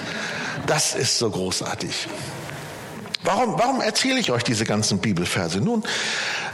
das 0.66 0.94
ist 0.94 1.18
so 1.18 1.28
großartig. 1.28 2.08
Warum, 3.22 3.58
warum 3.58 3.80
erzähle 3.80 4.18
ich 4.18 4.30
euch 4.30 4.44
diese 4.44 4.64
ganzen 4.64 4.98
Bibelverse? 4.98 5.60
Nun, 5.60 5.84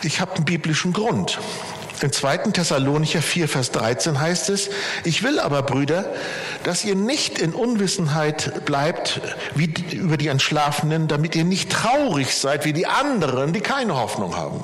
ich 0.03 0.21
habe 0.21 0.35
einen 0.35 0.45
biblischen 0.45 0.93
Grund. 0.93 1.39
Im 2.03 2.13
2. 2.13 2.39
Thessalonicher 2.53 3.23
4, 3.23 3.49
Vers 3.49 3.71
13 3.71 4.21
heißt 4.21 4.51
es, 4.51 4.69
ich 5.05 5.23
will 5.23 5.39
aber, 5.39 5.63
Brüder, 5.63 6.13
dass 6.63 6.85
ihr 6.85 6.95
nicht 6.95 7.39
in 7.39 7.55
Unwissenheit 7.55 8.67
bleibt 8.67 9.23
wie 9.55 9.73
über 9.93 10.19
die 10.19 10.29
Entschlafenen, 10.29 11.09
damit 11.09 11.35
ihr 11.35 11.45
nicht 11.45 11.71
traurig 11.71 12.35
seid 12.35 12.67
wie 12.67 12.75
die 12.75 12.87
anderen, 12.87 13.55
die 13.55 13.61
keine 13.61 13.97
Hoffnung 13.97 14.37
haben. 14.37 14.63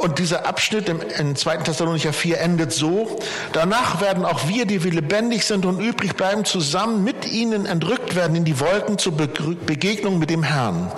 Und 0.00 0.18
dieser 0.18 0.46
Abschnitt 0.46 0.88
im, 0.88 1.02
im 1.18 1.36
2. 1.36 1.58
Thessalonicher 1.58 2.14
4 2.14 2.40
endet 2.40 2.72
so, 2.72 3.18
danach 3.52 4.00
werden 4.00 4.24
auch 4.24 4.48
wir, 4.48 4.64
die 4.64 4.82
wir 4.82 4.92
lebendig 4.92 5.44
sind 5.44 5.66
und 5.66 5.78
übrig 5.78 6.16
bleiben, 6.16 6.46
zusammen 6.46 7.04
mit 7.04 7.30
ihnen 7.30 7.66
entrückt 7.66 8.14
werden 8.14 8.34
in 8.34 8.46
die 8.46 8.58
Wolken 8.60 8.96
zur 8.96 9.12
Begegnung 9.14 10.18
mit 10.18 10.30
dem 10.30 10.42
Herrn. 10.42 10.90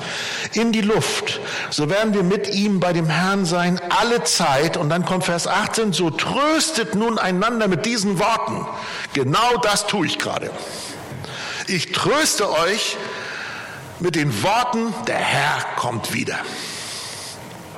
In 0.52 0.70
die 0.70 0.82
Luft. 0.82 1.40
So 1.70 1.90
werden 1.90 2.14
wir 2.14 2.22
mit 2.22 2.54
ihm 2.54 2.78
bei 2.78 2.92
dem 2.92 3.08
Herrn 3.08 3.44
sein, 3.44 3.80
alle 3.88 4.22
Zeit. 4.22 4.76
Und 4.76 4.88
dann 4.88 5.04
kommt 5.04 5.24
Vers 5.24 5.48
18, 5.48 5.92
so 5.92 6.10
tröstet 6.10 6.94
nun 6.94 7.18
einander 7.18 7.66
mit 7.66 7.84
diesen 7.86 8.20
Worten. 8.20 8.64
Genau 9.14 9.56
das 9.62 9.88
tue 9.88 10.06
ich 10.06 10.20
gerade. 10.20 10.52
Ich 11.66 11.90
tröste 11.90 12.52
euch 12.52 12.96
mit 13.98 14.14
den 14.14 14.44
Worten, 14.44 14.94
der 15.08 15.16
Herr 15.18 15.64
kommt 15.74 16.14
wieder. 16.14 16.38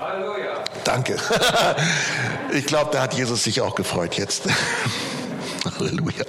Halleluja. 0.04 0.64
Danke. 0.84 1.16
Ich 2.52 2.66
glaube, 2.66 2.90
da 2.92 3.02
hat 3.02 3.14
Jesus 3.14 3.42
sich 3.42 3.60
auch 3.62 3.74
gefreut 3.74 4.14
jetzt. 4.14 4.44
Halleluja. 5.78 6.24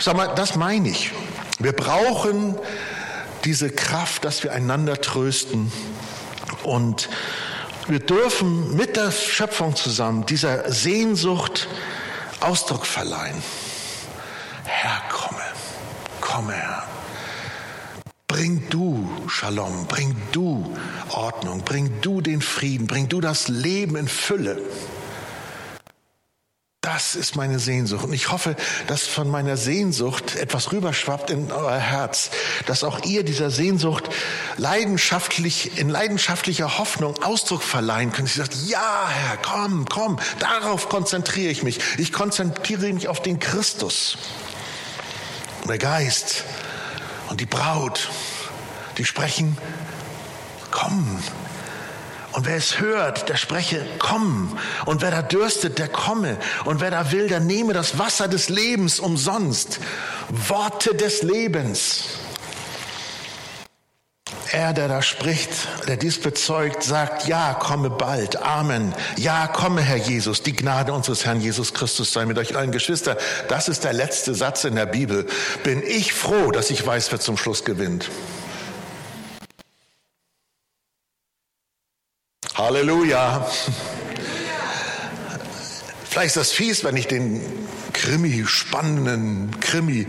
Sag 0.00 0.16
mal, 0.16 0.28
das 0.34 0.56
meine 0.56 0.88
ich. 0.88 1.10
Wir 1.58 1.72
brauchen 1.72 2.58
diese 3.44 3.70
Kraft, 3.70 4.24
dass 4.24 4.42
wir 4.42 4.52
einander 4.52 5.02
trösten 5.02 5.70
und 6.62 7.10
wir 7.88 7.98
dürfen 7.98 8.74
mit 8.74 8.96
der 8.96 9.10
Schöpfung 9.10 9.76
zusammen 9.76 10.24
dieser 10.24 10.72
Sehnsucht 10.72 11.68
Ausdruck 12.40 12.86
verleihen. 12.86 13.42
Herr, 14.64 15.02
komme, 15.10 15.42
komme, 16.20 16.54
Herr. 16.54 16.84
Bring 18.32 18.66
du 18.70 19.06
Shalom, 19.28 19.86
bring 19.88 20.16
du 20.32 20.74
Ordnung, 21.10 21.60
bring 21.66 22.00
du 22.00 22.22
den 22.22 22.40
Frieden, 22.40 22.86
bring 22.86 23.06
du 23.10 23.20
das 23.20 23.48
Leben 23.48 23.94
in 23.94 24.08
Fülle. 24.08 24.58
Das 26.80 27.14
ist 27.14 27.36
meine 27.36 27.58
Sehnsucht. 27.58 28.04
Und 28.04 28.14
ich 28.14 28.32
hoffe, 28.32 28.56
dass 28.86 29.06
von 29.06 29.28
meiner 29.28 29.58
Sehnsucht 29.58 30.36
etwas 30.36 30.72
rüberschwappt 30.72 31.28
in 31.28 31.52
euer 31.52 31.76
Herz, 31.76 32.30
dass 32.64 32.84
auch 32.84 33.04
ihr 33.04 33.22
dieser 33.22 33.50
Sehnsucht 33.50 34.08
leidenschaftlich, 34.56 35.76
in 35.76 35.90
leidenschaftlicher 35.90 36.78
Hoffnung 36.78 37.22
Ausdruck 37.22 37.62
verleihen 37.62 38.12
könnt. 38.12 38.30
Sie 38.30 38.38
sagt, 38.38 38.56
ja, 38.66 39.10
Herr, 39.10 39.36
komm, 39.36 39.84
komm, 39.90 40.18
darauf 40.38 40.88
konzentriere 40.88 41.50
ich 41.50 41.62
mich. 41.62 41.80
Ich 41.98 42.12
konzentriere 42.12 42.90
mich 42.94 43.08
auf 43.08 43.20
den 43.20 43.38
Christus. 43.38 44.16
Der 45.68 45.76
Geist 45.76 46.44
und 47.32 47.40
die 47.40 47.46
Braut, 47.46 48.10
die 48.98 49.06
sprechen, 49.06 49.56
komm. 50.70 51.18
Und 52.32 52.44
wer 52.44 52.56
es 52.56 52.78
hört, 52.78 53.30
der 53.30 53.36
spreche, 53.36 53.86
komm. 53.98 54.58
Und 54.84 55.00
wer 55.00 55.10
da 55.10 55.22
dürstet, 55.22 55.78
der 55.78 55.88
komme. 55.88 56.36
Und 56.66 56.82
wer 56.82 56.90
da 56.90 57.10
will, 57.10 57.28
der 57.28 57.40
nehme 57.40 57.72
das 57.72 57.98
Wasser 57.98 58.28
des 58.28 58.50
Lebens 58.50 59.00
umsonst. 59.00 59.80
Worte 60.28 60.94
des 60.94 61.22
Lebens. 61.22 62.04
Er, 64.52 64.74
der 64.74 64.86
da 64.86 65.00
spricht, 65.00 65.50
der 65.88 65.96
dies 65.96 66.20
bezeugt, 66.20 66.82
sagt, 66.82 67.26
ja, 67.26 67.54
komme 67.54 67.88
bald. 67.88 68.36
Amen. 68.42 68.94
Ja, 69.16 69.46
komme, 69.46 69.80
Herr 69.80 69.96
Jesus. 69.96 70.42
Die 70.42 70.54
Gnade 70.54 70.92
unseres 70.92 71.24
Herrn 71.24 71.40
Jesus 71.40 71.72
Christus 71.72 72.12
sei 72.12 72.26
mit 72.26 72.36
euch 72.36 72.54
allen 72.54 72.70
Geschwister. 72.70 73.16
Das 73.48 73.70
ist 73.70 73.82
der 73.84 73.94
letzte 73.94 74.34
Satz 74.34 74.64
in 74.64 74.74
der 74.76 74.84
Bibel. 74.84 75.26
Bin 75.64 75.82
ich 75.82 76.12
froh, 76.12 76.50
dass 76.50 76.68
ich 76.68 76.86
weiß, 76.86 77.10
wer 77.12 77.18
zum 77.18 77.38
Schluss 77.38 77.64
gewinnt. 77.64 78.10
Halleluja. 82.54 83.46
Vielleicht 86.04 86.26
ist 86.26 86.36
das 86.36 86.52
fies, 86.52 86.84
wenn 86.84 86.98
ich 86.98 87.08
den 87.08 87.40
Krimi, 87.94 88.44
spannenden 88.46 89.58
Krimi 89.60 90.06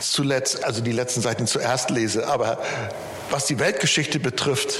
zuletzt, 0.00 0.62
also 0.62 0.82
die 0.82 0.92
letzten 0.92 1.20
Seiten 1.20 1.48
zuerst 1.48 1.90
lese, 1.90 2.28
aber 2.28 2.58
was 3.30 3.46
die 3.46 3.58
Weltgeschichte 3.58 4.18
betrifft, 4.18 4.72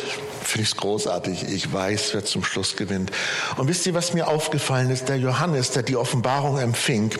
finde 0.42 0.62
ich 0.62 0.70
es 0.70 0.76
großartig. 0.76 1.44
Ich 1.44 1.72
weiß, 1.72 2.14
wer 2.14 2.24
zum 2.24 2.44
Schluss 2.44 2.76
gewinnt. 2.76 3.10
Und 3.56 3.68
wisst 3.68 3.86
ihr, 3.86 3.94
was 3.94 4.14
mir 4.14 4.28
aufgefallen 4.28 4.90
ist? 4.90 5.08
Der 5.08 5.16
Johannes, 5.16 5.70
der 5.70 5.82
die 5.82 5.96
Offenbarung 5.96 6.58
empfing, 6.58 7.10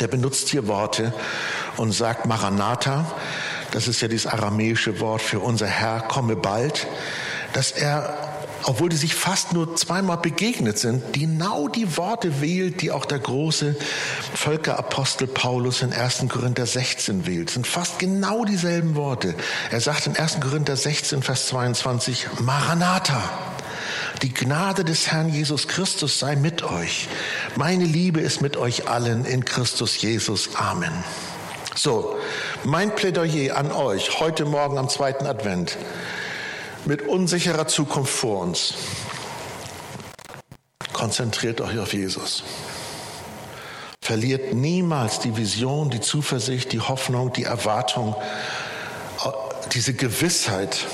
der 0.00 0.08
benutzt 0.08 0.48
hier 0.48 0.68
Worte 0.68 1.12
und 1.76 1.92
sagt 1.92 2.26
Maranatha, 2.26 3.04
das 3.72 3.88
ist 3.88 4.00
ja 4.00 4.08
dieses 4.08 4.26
aramäische 4.26 5.00
Wort 5.00 5.20
für 5.20 5.40
unser 5.40 5.66
Herr, 5.66 6.00
komme 6.00 6.36
bald, 6.36 6.86
dass 7.52 7.72
er 7.72 8.27
obwohl 8.64 8.88
die 8.88 8.96
sich 8.96 9.14
fast 9.14 9.52
nur 9.52 9.76
zweimal 9.76 10.18
begegnet 10.18 10.78
sind, 10.78 11.12
genau 11.12 11.68
die 11.68 11.96
Worte 11.96 12.40
wählt, 12.40 12.82
die 12.82 12.90
auch 12.90 13.04
der 13.04 13.18
große 13.18 13.76
Völkerapostel 14.34 15.26
Paulus 15.28 15.82
in 15.82 15.92
1. 15.92 16.26
Korinther 16.28 16.66
16 16.66 17.26
wählt. 17.26 17.48
Das 17.48 17.54
sind 17.54 17.66
fast 17.66 17.98
genau 17.98 18.44
dieselben 18.44 18.94
Worte. 18.94 19.34
Er 19.70 19.80
sagt 19.80 20.06
in 20.06 20.16
1. 20.16 20.40
Korinther 20.40 20.76
16, 20.76 21.22
Vers 21.22 21.46
22, 21.48 22.26
Maranatha. 22.40 23.22
Die 24.22 24.34
Gnade 24.34 24.84
des 24.84 25.12
Herrn 25.12 25.28
Jesus 25.28 25.68
Christus 25.68 26.18
sei 26.18 26.34
mit 26.34 26.64
euch. 26.64 27.08
Meine 27.54 27.84
Liebe 27.84 28.20
ist 28.20 28.42
mit 28.42 28.56
euch 28.56 28.88
allen 28.88 29.24
in 29.24 29.44
Christus 29.44 30.00
Jesus. 30.00 30.56
Amen. 30.56 31.04
So, 31.76 32.16
mein 32.64 32.92
Plädoyer 32.92 33.56
an 33.56 33.70
euch 33.70 34.18
heute 34.18 34.44
Morgen 34.44 34.78
am 34.78 34.88
zweiten 34.88 35.26
Advent 35.26 35.78
mit 36.84 37.02
unsicherer 37.02 37.66
Zukunft 37.66 38.12
vor 38.12 38.40
uns. 38.40 38.74
Konzentriert 40.92 41.60
euch 41.60 41.78
auf 41.78 41.92
Jesus. 41.92 42.42
Verliert 44.02 44.54
niemals 44.54 45.20
die 45.20 45.36
Vision, 45.36 45.90
die 45.90 46.00
Zuversicht, 46.00 46.72
die 46.72 46.80
Hoffnung, 46.80 47.32
die 47.32 47.44
Erwartung, 47.44 48.16
diese 49.72 49.92
Gewissheit. 49.92 50.86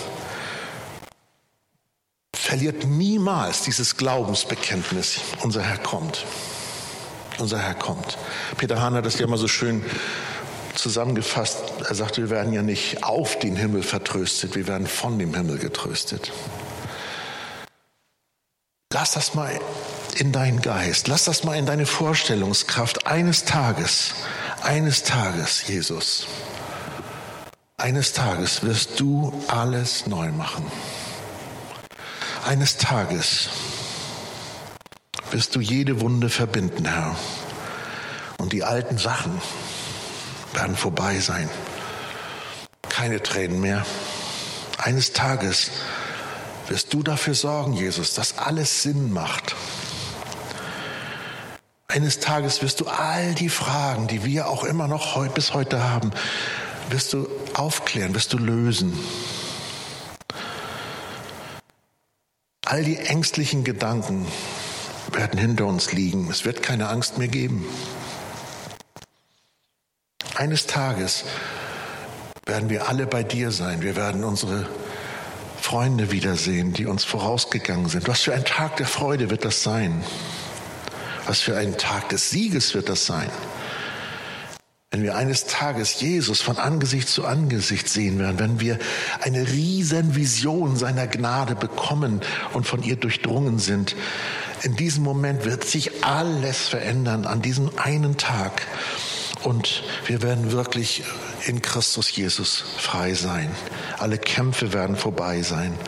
Verliert 2.34 2.84
niemals 2.84 3.62
dieses 3.62 3.96
Glaubensbekenntnis. 3.96 5.20
Unser 5.42 5.62
Herr 5.62 5.78
kommt. 5.78 6.24
Unser 7.38 7.58
Herr 7.58 7.74
kommt. 7.74 8.18
Peter 8.56 8.80
Hahn 8.80 8.94
hat 8.94 9.06
das 9.06 9.18
ja 9.18 9.26
mal 9.26 9.38
so 9.38 9.48
schön 9.48 9.84
zusammengefasst, 10.74 11.58
er 11.86 11.94
sagt, 11.94 12.18
wir 12.18 12.30
werden 12.30 12.52
ja 12.52 12.62
nicht 12.62 13.04
auf 13.04 13.38
den 13.38 13.56
Himmel 13.56 13.82
vertröstet, 13.82 14.54
wir 14.54 14.66
werden 14.66 14.86
von 14.86 15.18
dem 15.18 15.34
Himmel 15.34 15.58
getröstet. 15.58 16.32
Lass 18.92 19.12
das 19.12 19.34
mal 19.34 19.60
in 20.16 20.30
deinen 20.30 20.62
Geist, 20.62 21.08
lass 21.08 21.24
das 21.24 21.44
mal 21.44 21.56
in 21.56 21.66
deine 21.66 21.86
Vorstellungskraft. 21.86 23.06
Eines 23.06 23.44
Tages, 23.44 24.14
eines 24.62 25.02
Tages, 25.02 25.66
Jesus, 25.66 26.26
eines 27.76 28.12
Tages 28.12 28.62
wirst 28.62 29.00
du 29.00 29.32
alles 29.48 30.06
neu 30.06 30.30
machen. 30.30 30.64
Eines 32.46 32.76
Tages 32.76 33.48
wirst 35.30 35.56
du 35.56 35.60
jede 35.60 36.00
Wunde 36.00 36.28
verbinden, 36.28 36.84
Herr. 36.84 37.16
Und 38.38 38.52
die 38.52 38.62
alten 38.62 38.98
Sachen, 38.98 39.40
werden 40.54 40.76
vorbei 40.76 41.18
sein. 41.18 41.48
Keine 42.88 43.22
Tränen 43.22 43.60
mehr. 43.60 43.84
Eines 44.78 45.12
Tages 45.12 45.70
wirst 46.68 46.92
du 46.92 47.02
dafür 47.02 47.34
sorgen, 47.34 47.74
Jesus, 47.74 48.14
dass 48.14 48.38
alles 48.38 48.82
Sinn 48.82 49.12
macht. 49.12 49.54
Eines 51.88 52.18
Tages 52.18 52.62
wirst 52.62 52.80
du 52.80 52.86
all 52.86 53.34
die 53.34 53.48
Fragen, 53.48 54.06
die 54.06 54.24
wir 54.24 54.48
auch 54.48 54.64
immer 54.64 54.88
noch 54.88 55.26
bis 55.28 55.54
heute 55.54 55.82
haben, 55.82 56.10
wirst 56.90 57.12
du 57.12 57.28
aufklären, 57.54 58.14
wirst 58.14 58.32
du 58.32 58.38
lösen. 58.38 58.98
All 62.64 62.82
die 62.82 62.96
ängstlichen 62.96 63.62
Gedanken 63.62 64.26
werden 65.12 65.38
hinter 65.38 65.66
uns 65.66 65.92
liegen. 65.92 66.28
Es 66.30 66.44
wird 66.44 66.62
keine 66.62 66.88
Angst 66.88 67.18
mehr 67.18 67.28
geben. 67.28 67.64
Eines 70.34 70.66
Tages 70.66 71.24
werden 72.44 72.68
wir 72.68 72.88
alle 72.88 73.06
bei 73.06 73.22
dir 73.22 73.52
sein. 73.52 73.82
Wir 73.82 73.94
werden 73.94 74.24
unsere 74.24 74.66
Freunde 75.60 76.10
wiedersehen, 76.10 76.72
die 76.72 76.86
uns 76.86 77.04
vorausgegangen 77.04 77.88
sind. 77.88 78.08
Was 78.08 78.22
für 78.22 78.34
ein 78.34 78.44
Tag 78.44 78.76
der 78.76 78.86
Freude 78.86 79.30
wird 79.30 79.44
das 79.44 79.62
sein? 79.62 80.04
Was 81.26 81.40
für 81.40 81.56
ein 81.56 81.78
Tag 81.78 82.08
des 82.08 82.30
Sieges 82.30 82.74
wird 82.74 82.88
das 82.88 83.06
sein? 83.06 83.30
Wenn 84.90 85.04
wir 85.04 85.16
eines 85.16 85.46
Tages 85.46 86.00
Jesus 86.00 86.40
von 86.40 86.58
Angesicht 86.58 87.08
zu 87.08 87.24
Angesicht 87.24 87.88
sehen 87.88 88.18
werden, 88.18 88.38
wenn 88.38 88.60
wir 88.60 88.78
eine 89.22 89.48
riesen 89.48 90.16
Vision 90.16 90.76
seiner 90.76 91.06
Gnade 91.06 91.54
bekommen 91.54 92.20
und 92.52 92.66
von 92.66 92.82
ihr 92.82 92.96
durchdrungen 92.96 93.58
sind, 93.58 93.96
in 94.62 94.76
diesem 94.76 95.04
Moment 95.04 95.44
wird 95.44 95.64
sich 95.64 96.04
alles 96.04 96.68
verändern 96.68 97.24
an 97.24 97.40
diesem 97.40 97.70
einen 97.78 98.16
Tag. 98.16 98.62
Und 99.44 99.82
wir 100.06 100.22
werden 100.22 100.52
wirklich 100.52 101.04
in 101.46 101.60
Christus 101.60 102.10
Jesus 102.16 102.64
frei 102.78 103.12
sein. 103.12 103.54
Alle 103.98 104.16
Kämpfe 104.16 104.72
werden 104.72 104.96
vorbei 104.96 105.42
sein. 105.42 105.78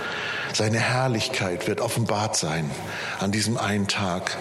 Seine 0.53 0.79
Herrlichkeit 0.79 1.66
wird 1.66 1.81
offenbart 1.81 2.37
sein 2.37 2.71
an 3.19 3.33
diesem 3.33 3.57
einen 3.57 3.88
Tag. 3.88 4.37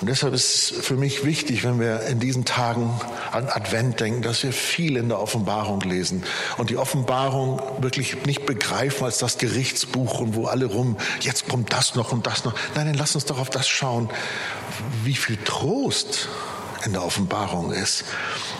Und 0.00 0.08
deshalb 0.08 0.34
ist 0.34 0.72
es 0.72 0.86
für 0.86 0.96
mich 0.96 1.24
wichtig, 1.24 1.62
wenn 1.62 1.78
wir 1.78 2.02
in 2.02 2.18
diesen 2.18 2.44
Tagen 2.44 3.00
an 3.30 3.48
Advent 3.48 4.00
denken, 4.00 4.22
dass 4.22 4.42
wir 4.42 4.52
viel 4.52 4.96
in 4.96 5.08
der 5.08 5.20
Offenbarung 5.20 5.80
lesen 5.80 6.24
und 6.56 6.70
die 6.70 6.76
Offenbarung 6.76 7.60
wirklich 7.80 8.24
nicht 8.26 8.46
begreifen 8.46 9.04
als 9.04 9.18
das 9.18 9.38
Gerichtsbuch 9.38 10.20
und 10.20 10.34
wo 10.34 10.46
alle 10.46 10.66
rum, 10.66 10.96
jetzt 11.20 11.48
kommt 11.48 11.72
das 11.72 11.94
noch 11.94 12.12
und 12.12 12.26
das 12.26 12.44
noch. 12.44 12.54
Nein, 12.74 12.86
dann 12.86 12.94
lass 12.94 13.14
uns 13.14 13.26
doch 13.26 13.38
auf 13.38 13.50
das 13.50 13.68
schauen, 13.68 14.08
wie 15.04 15.14
viel 15.14 15.36
Trost 15.36 16.28
in 16.84 16.92
der 16.92 17.04
Offenbarung 17.04 17.72
ist. 17.72 18.04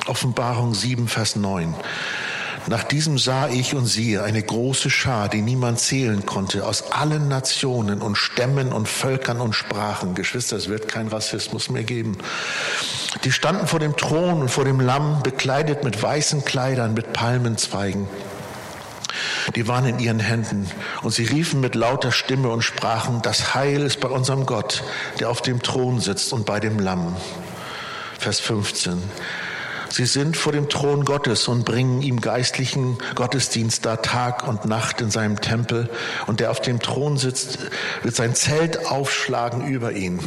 Offenbarung 0.06 0.74
7, 0.74 1.08
Vers 1.08 1.36
9. 1.36 1.74
Nach 2.68 2.82
diesem 2.82 3.16
sah 3.16 3.48
ich 3.48 3.74
und 3.74 3.86
siehe 3.86 4.22
eine 4.22 4.42
große 4.42 4.90
Schar, 4.90 5.30
die 5.30 5.40
niemand 5.40 5.80
zählen 5.80 6.26
konnte, 6.26 6.66
aus 6.66 6.92
allen 6.92 7.26
Nationen 7.26 8.02
und 8.02 8.16
Stämmen 8.16 8.72
und 8.72 8.88
Völkern 8.88 9.40
und 9.40 9.54
Sprachen. 9.54 10.14
Geschwister, 10.14 10.56
es 10.56 10.68
wird 10.68 10.86
kein 10.86 11.08
Rassismus 11.08 11.70
mehr 11.70 11.84
geben. 11.84 12.18
Die 13.24 13.32
standen 13.32 13.66
vor 13.66 13.78
dem 13.78 13.96
Thron 13.96 14.42
und 14.42 14.50
vor 14.50 14.66
dem 14.66 14.80
Lamm, 14.80 15.22
bekleidet 15.22 15.82
mit 15.82 16.02
weißen 16.02 16.44
Kleidern, 16.44 16.92
mit 16.92 17.14
Palmenzweigen. 17.14 18.06
Die 19.56 19.66
waren 19.66 19.86
in 19.86 19.98
ihren 19.98 20.20
Händen 20.20 20.70
und 21.02 21.12
sie 21.12 21.24
riefen 21.24 21.60
mit 21.60 21.74
lauter 21.74 22.12
Stimme 22.12 22.50
und 22.50 22.60
sprachen, 22.60 23.22
das 23.22 23.54
Heil 23.54 23.80
ist 23.80 24.00
bei 24.00 24.08
unserem 24.08 24.44
Gott, 24.44 24.84
der 25.20 25.30
auf 25.30 25.40
dem 25.40 25.62
Thron 25.62 26.00
sitzt 26.00 26.34
und 26.34 26.44
bei 26.44 26.60
dem 26.60 26.78
Lamm. 26.78 27.16
Vers 28.18 28.40
15. 28.40 29.00
Sie 29.90 30.04
sind 30.04 30.36
vor 30.36 30.52
dem 30.52 30.68
Thron 30.68 31.04
Gottes 31.04 31.48
und 31.48 31.64
bringen 31.64 32.02
ihm 32.02 32.20
geistlichen 32.20 32.98
Gottesdienst 33.14 33.86
da 33.86 33.96
Tag 33.96 34.46
und 34.46 34.64
Nacht 34.64 35.00
in 35.00 35.10
seinem 35.10 35.40
Tempel. 35.40 35.88
Und 36.26 36.40
der 36.40 36.50
auf 36.50 36.60
dem 36.60 36.80
Thron 36.80 37.16
sitzt, 37.16 37.58
wird 38.02 38.14
sein 38.14 38.34
Zelt 38.34 38.86
aufschlagen 38.86 39.66
über 39.66 39.92
ihn. 39.92 40.20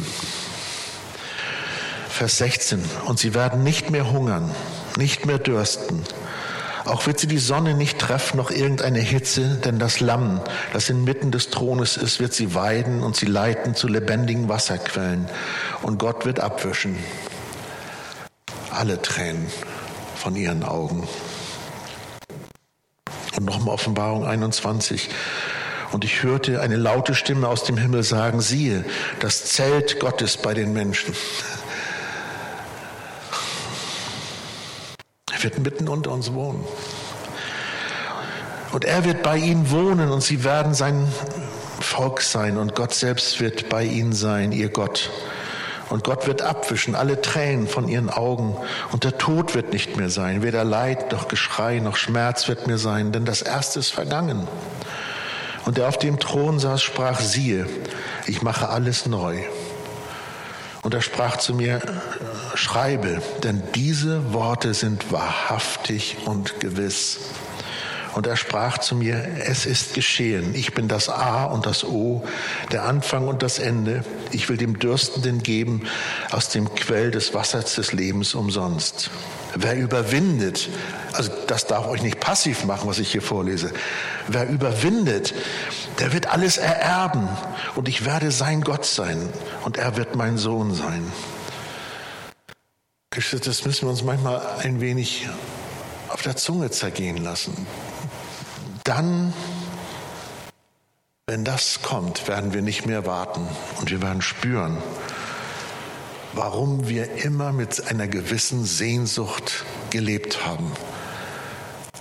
Vers 2.08 2.38
16. 2.38 2.82
Und 3.06 3.18
sie 3.18 3.34
werden 3.34 3.62
nicht 3.62 3.90
mehr 3.90 4.10
hungern, 4.10 4.50
nicht 4.96 5.26
mehr 5.26 5.38
dürsten. 5.38 6.02
Auch 6.84 7.06
wird 7.06 7.20
sie 7.20 7.28
die 7.28 7.38
Sonne 7.38 7.74
nicht 7.74 7.98
treffen, 7.98 8.38
noch 8.38 8.50
irgendeine 8.50 8.98
Hitze, 8.98 9.60
denn 9.64 9.78
das 9.78 10.00
Lamm, 10.00 10.40
das 10.72 10.88
inmitten 10.88 11.30
des 11.30 11.50
Thrones 11.50 11.96
ist, 11.96 12.18
wird 12.18 12.32
sie 12.32 12.54
weiden 12.54 13.02
und 13.04 13.16
sie 13.16 13.26
leiten 13.26 13.76
zu 13.76 13.86
lebendigen 13.86 14.48
Wasserquellen. 14.48 15.28
Und 15.82 15.98
Gott 15.98 16.24
wird 16.24 16.40
abwischen 16.40 16.96
alle 18.72 19.00
Tränen 19.00 19.46
von 20.16 20.36
ihren 20.36 20.62
Augen. 20.62 21.08
Und 23.36 23.44
nochmal 23.44 23.74
Offenbarung 23.74 24.26
21. 24.26 25.08
Und 25.92 26.04
ich 26.04 26.22
hörte 26.22 26.60
eine 26.60 26.76
laute 26.76 27.14
Stimme 27.14 27.48
aus 27.48 27.64
dem 27.64 27.76
Himmel 27.76 28.02
sagen, 28.02 28.40
siehe, 28.40 28.84
das 29.20 29.44
Zelt 29.44 30.00
Gottes 30.00 30.36
bei 30.36 30.54
den 30.54 30.72
Menschen. 30.72 31.14
Er 35.32 35.42
wird 35.42 35.58
mitten 35.58 35.88
unter 35.88 36.12
uns 36.12 36.32
wohnen. 36.32 36.64
Und 38.72 38.86
er 38.86 39.04
wird 39.04 39.22
bei 39.22 39.36
ihnen 39.36 39.70
wohnen 39.70 40.10
und 40.10 40.22
sie 40.22 40.44
werden 40.44 40.72
sein 40.72 41.06
Volk 41.80 42.22
sein 42.22 42.56
und 42.56 42.74
Gott 42.74 42.94
selbst 42.94 43.40
wird 43.40 43.68
bei 43.68 43.84
ihnen 43.84 44.14
sein, 44.14 44.52
ihr 44.52 44.70
Gott. 44.70 45.10
Und 45.88 46.04
Gott 46.04 46.26
wird 46.26 46.42
abwischen 46.42 46.94
alle 46.94 47.20
Tränen 47.20 47.68
von 47.68 47.88
ihren 47.88 48.10
Augen. 48.10 48.56
Und 48.92 49.04
der 49.04 49.18
Tod 49.18 49.54
wird 49.54 49.72
nicht 49.72 49.96
mehr 49.96 50.10
sein. 50.10 50.42
Weder 50.42 50.64
Leid 50.64 51.12
noch 51.12 51.28
Geschrei 51.28 51.80
noch 51.80 51.96
Schmerz 51.96 52.48
wird 52.48 52.66
mehr 52.66 52.78
sein, 52.78 53.12
denn 53.12 53.24
das 53.24 53.42
Erste 53.42 53.80
ist 53.80 53.90
vergangen. 53.90 54.48
Und 55.64 55.78
der 55.78 55.88
auf 55.88 55.98
dem 55.98 56.18
Thron 56.18 56.58
saß, 56.58 56.82
sprach, 56.82 57.20
siehe, 57.20 57.66
ich 58.26 58.42
mache 58.42 58.68
alles 58.68 59.06
neu. 59.06 59.38
Und 60.82 60.94
er 60.94 61.00
sprach 61.00 61.36
zu 61.36 61.54
mir, 61.54 61.80
schreibe, 62.54 63.22
denn 63.44 63.62
diese 63.74 64.32
Worte 64.32 64.74
sind 64.74 65.12
wahrhaftig 65.12 66.18
und 66.24 66.58
gewiss. 66.58 67.18
Und 68.14 68.26
er 68.26 68.36
sprach 68.36 68.78
zu 68.78 68.94
mir, 68.94 69.26
es 69.46 69.64
ist 69.64 69.94
geschehen. 69.94 70.54
Ich 70.54 70.74
bin 70.74 70.86
das 70.86 71.08
A 71.08 71.44
und 71.44 71.64
das 71.64 71.82
O, 71.84 72.22
der 72.70 72.84
Anfang 72.84 73.26
und 73.26 73.42
das 73.42 73.58
Ende. 73.58 74.04
Ich 74.32 74.48
will 74.48 74.58
dem 74.58 74.78
Dürstenden 74.78 75.42
geben 75.42 75.86
aus 76.30 76.50
dem 76.50 76.74
Quell 76.74 77.10
des 77.10 77.32
Wassers 77.32 77.74
des 77.76 77.92
Lebens 77.92 78.34
umsonst. 78.34 79.10
Wer 79.54 79.76
überwindet, 79.76 80.68
also 81.12 81.30
das 81.46 81.66
darf 81.66 81.86
euch 81.86 82.02
nicht 82.02 82.20
passiv 82.20 82.64
machen, 82.64 82.88
was 82.88 82.98
ich 82.98 83.12
hier 83.12 83.22
vorlese. 83.22 83.72
Wer 84.28 84.48
überwindet, 84.48 85.34
der 85.98 86.12
wird 86.12 86.26
alles 86.26 86.58
ererben 86.58 87.28
und 87.76 87.88
ich 87.88 88.04
werde 88.04 88.30
sein 88.30 88.62
Gott 88.62 88.84
sein 88.84 89.28
und 89.64 89.76
er 89.78 89.96
wird 89.96 90.16
mein 90.16 90.38
Sohn 90.38 90.74
sein. 90.74 91.10
Das 93.10 93.64
müssen 93.64 93.86
wir 93.86 93.90
uns 93.90 94.02
manchmal 94.02 94.40
ein 94.62 94.80
wenig 94.80 95.28
auf 96.08 96.22
der 96.22 96.36
Zunge 96.36 96.70
zergehen 96.70 97.18
lassen. 97.18 97.66
Dann, 98.84 99.32
wenn 101.28 101.44
das 101.44 101.82
kommt, 101.82 102.26
werden 102.26 102.52
wir 102.52 102.62
nicht 102.62 102.84
mehr 102.84 103.06
warten 103.06 103.46
und 103.78 103.90
wir 103.92 104.02
werden 104.02 104.22
spüren, 104.22 104.82
warum 106.32 106.88
wir 106.88 107.24
immer 107.24 107.52
mit 107.52 107.88
einer 107.88 108.08
gewissen 108.08 108.64
Sehnsucht 108.64 109.64
gelebt 109.90 110.44
haben. 110.44 110.72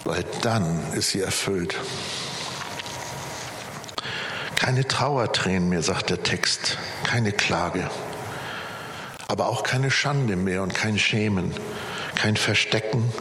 Weil 0.06 0.26
dann 0.42 0.82
ist 0.94 1.12
sie 1.12 1.22
erfüllt. 1.22 1.76
Keine 4.56 4.88
Trauertränen 4.88 5.70
mehr, 5.70 5.84
sagt 5.84 6.10
der 6.10 6.24
Text, 6.24 6.80
keine 7.04 7.32
Klage, 7.32 7.92
aber 9.28 9.50
auch 9.50 9.62
keine 9.62 9.92
Schande 9.92 10.36
mehr 10.36 10.64
und 10.64 10.74
kein 10.74 10.98
Schämen, 10.98 11.54
kein 12.16 12.38
Verstecken, 12.38 13.12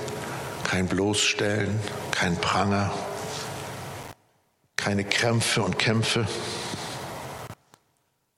kein 0.64 0.86
Bloßstellen, 0.86 1.78
kein 2.10 2.36
Pranger, 2.36 2.90
keine 4.82 5.04
Krämpfe 5.04 5.62
und 5.62 5.78
Kämpfe, 5.78 6.26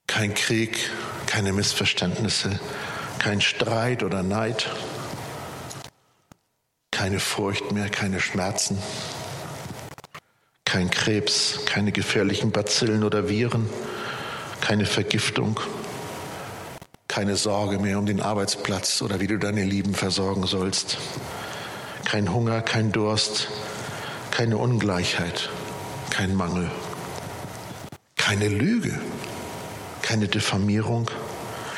kein 0.07 0.33
Krieg, 0.33 0.77
keine 1.25 1.53
Missverständnisse, 1.53 2.59
kein 3.19 3.39
Streit 3.39 4.03
oder 4.03 4.23
Neid, 4.23 4.69
keine 6.91 7.19
Furcht 7.19 7.71
mehr, 7.71 7.89
keine 7.89 8.19
Schmerzen, 8.19 8.77
kein 10.65 10.91
Krebs, 10.91 11.59
keine 11.65 11.93
gefährlichen 11.93 12.51
Bazillen 12.51 13.03
oder 13.03 13.29
Viren, 13.29 13.69
keine 14.59 14.85
Vergiftung, 14.85 15.59
keine 17.07 17.37
Sorge 17.37 17.79
mehr 17.79 17.99
um 17.99 18.05
den 18.05 18.21
Arbeitsplatz 18.21 19.01
oder 19.01 19.21
wie 19.21 19.27
du 19.27 19.39
deine 19.39 19.63
Lieben 19.63 19.95
versorgen 19.95 20.45
sollst, 20.45 20.97
kein 22.03 22.33
Hunger, 22.33 22.61
kein 22.61 22.91
Durst, 22.91 23.47
keine 24.31 24.57
Ungleichheit, 24.57 25.49
kein 26.13 26.35
Mangel, 26.35 26.69
keine 28.17 28.47
Lüge, 28.47 29.01
keine 30.03 30.27
Diffamierung, 30.27 31.09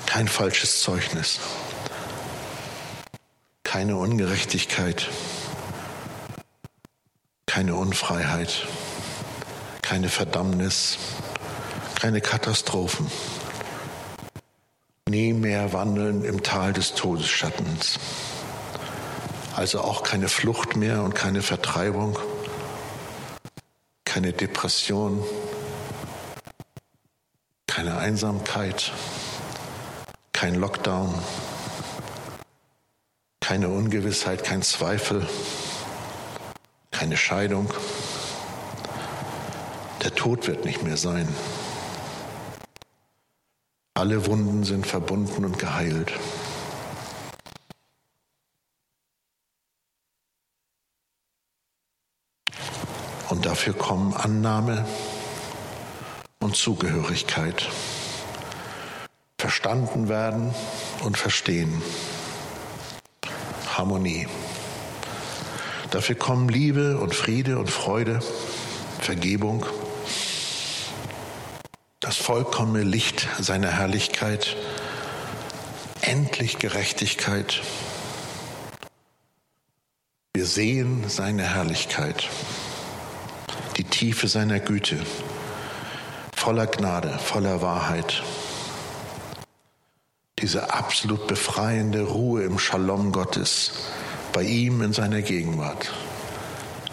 kein 0.06 0.28
falsches 0.28 0.82
Zeugnis, 0.82 1.40
keine 3.64 3.96
Ungerechtigkeit, 3.96 5.08
keine 7.46 7.76
Unfreiheit, 7.76 8.68
keine 9.82 10.10
Verdammnis, 10.10 10.98
keine 12.02 12.20
Katastrophen, 12.20 13.10
nie 15.08 15.32
mehr 15.32 15.72
wandeln 15.72 16.26
im 16.26 16.44
Tal 16.44 16.74
des 16.74 16.94
Todesschattens. 16.94 18.00
Also 19.56 19.80
auch 19.80 20.04
keine 20.04 20.28
Flucht 20.28 20.76
mehr 20.76 21.04
und 21.04 21.16
keine 21.16 21.42
Vertreibung, 21.42 22.20
keine 24.16 24.32
Depression, 24.32 25.22
keine 27.68 27.98
Einsamkeit, 27.98 28.94
kein 30.32 30.56
Lockdown, 30.56 31.14
keine 33.42 33.68
Ungewissheit, 33.68 34.46
kein 34.46 34.62
Zweifel, 34.62 35.28
keine 36.92 37.18
Scheidung. 37.18 37.74
Der 40.02 40.16
Tod 40.16 40.48
wird 40.48 40.64
nicht 40.64 40.82
mehr 40.82 40.96
sein. 40.96 41.28
Alle 43.96 44.28
Wunden 44.28 44.64
sind 44.64 44.88
verbunden 44.88 45.44
und 45.44 45.60
geheilt. 45.60 46.14
Dafür 53.56 53.74
kommen 53.74 54.14
Annahme 54.14 54.86
und 56.42 56.58
Zugehörigkeit 56.58 57.70
verstanden 59.38 60.10
werden 60.10 60.54
und 61.06 61.18
verstehen. 61.18 61.82
Harmonie. 63.78 64.28
Dafür 65.90 66.16
kommen 66.16 66.50
Liebe 66.50 66.98
und 66.98 67.16
Friede 67.16 67.58
und 67.58 67.72
Freude, 67.72 68.20
Vergebung, 69.00 69.66
das 72.02 72.18
vollkommene 72.18 72.84
Licht 72.84 73.26
seiner 73.40 73.72
Herrlichkeit, 73.72 74.58
endlich 76.02 76.58
Gerechtigkeit. 76.60 77.62
Wir 80.34 80.46
sehen 80.46 81.06
seine 81.08 81.44
Herrlichkeit, 81.44 82.28
die 83.78 83.84
Tiefe 83.84 84.28
seiner 84.28 84.60
Güte, 84.60 84.98
voller 86.36 86.68
Gnade, 86.68 87.18
voller 87.20 87.62
Wahrheit 87.62 88.24
diese 90.40 90.74
absolut 90.74 91.28
befreiende 91.28 92.04
Ruhe 92.04 92.44
im 92.44 92.60
Shalom 92.60 93.12
Gottes, 93.12 93.72
bei 94.34 94.44
ihm 94.44 94.82
in 94.82 94.92
seiner 94.92 95.22
Gegenwart. 95.22 95.92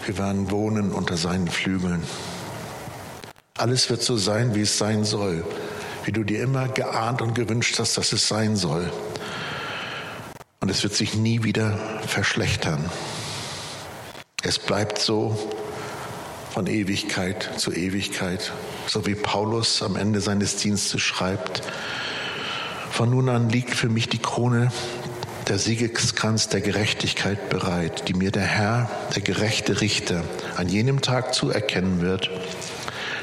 Wir 0.05 0.17
werden 0.17 0.49
wohnen 0.49 0.91
unter 0.91 1.17
seinen 1.17 1.47
Flügeln. 1.49 2.03
Alles 3.57 3.89
wird 3.89 4.01
so 4.01 4.17
sein, 4.17 4.55
wie 4.55 4.61
es 4.61 4.77
sein 4.77 5.03
soll, 5.03 5.45
wie 6.05 6.11
du 6.11 6.23
dir 6.23 6.41
immer 6.41 6.67
geahnt 6.69 7.21
und 7.21 7.35
gewünscht 7.35 7.77
hast, 7.79 7.97
dass 7.97 8.13
es 8.13 8.27
sein 8.27 8.55
soll. 8.55 8.91
Und 10.61 10.69
es 10.69 10.81
wird 10.83 10.95
sich 10.95 11.13
nie 11.13 11.43
wieder 11.43 11.77
verschlechtern. 12.07 12.89
Es 14.41 14.57
bleibt 14.57 14.97
so 14.97 15.37
von 16.53 16.67
Ewigkeit 16.67 17.49
zu 17.57 17.73
Ewigkeit, 17.73 18.53
so 18.85 19.07
wie 19.07 19.15
Paulus 19.15 19.81
am 19.81 19.95
Ende 19.95 20.21
seines 20.21 20.55
Dienstes 20.55 21.01
schreibt, 21.01 21.63
von 22.91 23.09
nun 23.09 23.27
an 23.27 23.49
liegt 23.49 23.73
für 23.73 23.89
mich 23.89 24.07
die 24.07 24.19
Krone, 24.19 24.71
der 25.47 25.57
Siegeskranz 25.57 26.49
der 26.49 26.61
Gerechtigkeit 26.61 27.49
bereit, 27.49 28.07
die 28.07 28.13
mir 28.13 28.29
der 28.29 28.43
Herr, 28.43 28.87
der 29.15 29.23
gerechte 29.23 29.81
Richter, 29.81 30.23
an 30.55 30.69
jenem 30.69 31.01
Tag 31.01 31.33
zuerkennen 31.33 32.01
wird. 32.01 32.29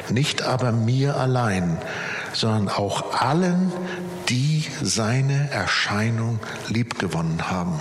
Nicht 0.09 0.43
aber 0.43 0.73
mir 0.73 1.17
allein, 1.17 1.79
sondern 2.33 2.69
auch 2.69 3.15
allen, 3.15 3.73
die 4.29 4.65
seine 4.83 5.51
Erscheinung 5.53 6.41
liebgewonnen 6.69 7.49
haben. 7.49 7.79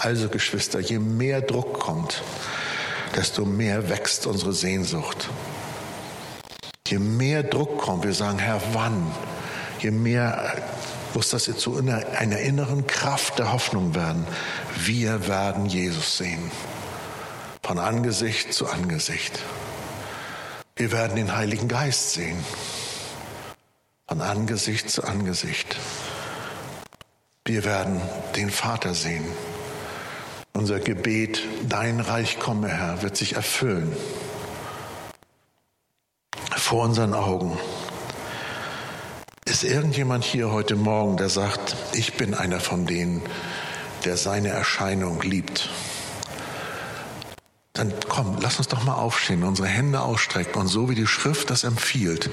Also 0.00 0.28
Geschwister, 0.28 0.80
je 0.80 0.98
mehr 0.98 1.40
Druck 1.40 1.80
kommt, 1.80 2.22
desto 3.08 3.44
mehr 3.44 3.88
wächst 3.88 4.26
unsere 4.26 4.52
Sehnsucht. 4.52 5.28
Je 6.86 6.98
mehr 6.98 7.42
Druck 7.42 7.78
kommt, 7.78 8.04
wir 8.04 8.14
sagen, 8.14 8.38
Herr, 8.38 8.60
wann? 8.72 9.12
je 9.82 9.90
mehr 9.90 10.56
muss 11.14 11.30
das 11.30 11.44
zu 11.44 11.78
einer 11.78 12.38
inneren 12.38 12.86
Kraft 12.86 13.38
der 13.38 13.52
Hoffnung 13.52 13.94
werden. 13.94 14.26
Wir 14.76 15.26
werden 15.26 15.66
Jesus 15.66 16.18
sehen. 16.18 16.50
Von 17.62 17.78
Angesicht 17.78 18.52
zu 18.52 18.66
Angesicht. 18.68 19.38
Wir 20.76 20.92
werden 20.92 21.16
den 21.16 21.34
Heiligen 21.34 21.68
Geist 21.68 22.12
sehen. 22.12 22.38
Von 24.06 24.20
Angesicht 24.20 24.90
zu 24.90 25.04
Angesicht. 25.04 25.76
Wir 27.44 27.64
werden 27.64 28.00
den 28.36 28.50
Vater 28.50 28.94
sehen. 28.94 29.24
Unser 30.58 30.80
Gebet, 30.80 31.40
dein 31.68 32.00
Reich 32.00 32.40
komme, 32.40 32.66
Herr, 32.66 33.00
wird 33.02 33.16
sich 33.16 33.36
erfüllen. 33.36 33.96
Vor 36.56 36.82
unseren 36.82 37.14
Augen. 37.14 37.56
Ist 39.44 39.62
irgendjemand 39.62 40.24
hier 40.24 40.50
heute 40.50 40.74
Morgen, 40.74 41.16
der 41.16 41.28
sagt, 41.28 41.76
ich 41.92 42.14
bin 42.14 42.34
einer 42.34 42.58
von 42.58 42.86
denen, 42.86 43.22
der 44.04 44.16
seine 44.16 44.48
Erscheinung 44.48 45.22
liebt? 45.22 45.70
Dann 47.72 47.94
komm, 48.08 48.38
lass 48.40 48.58
uns 48.58 48.66
doch 48.66 48.82
mal 48.82 48.94
aufstehen, 48.94 49.44
unsere 49.44 49.68
Hände 49.68 50.00
ausstrecken 50.00 50.60
und 50.60 50.66
so 50.66 50.90
wie 50.90 50.96
die 50.96 51.06
Schrift 51.06 51.50
das 51.50 51.62
empfiehlt, 51.62 52.30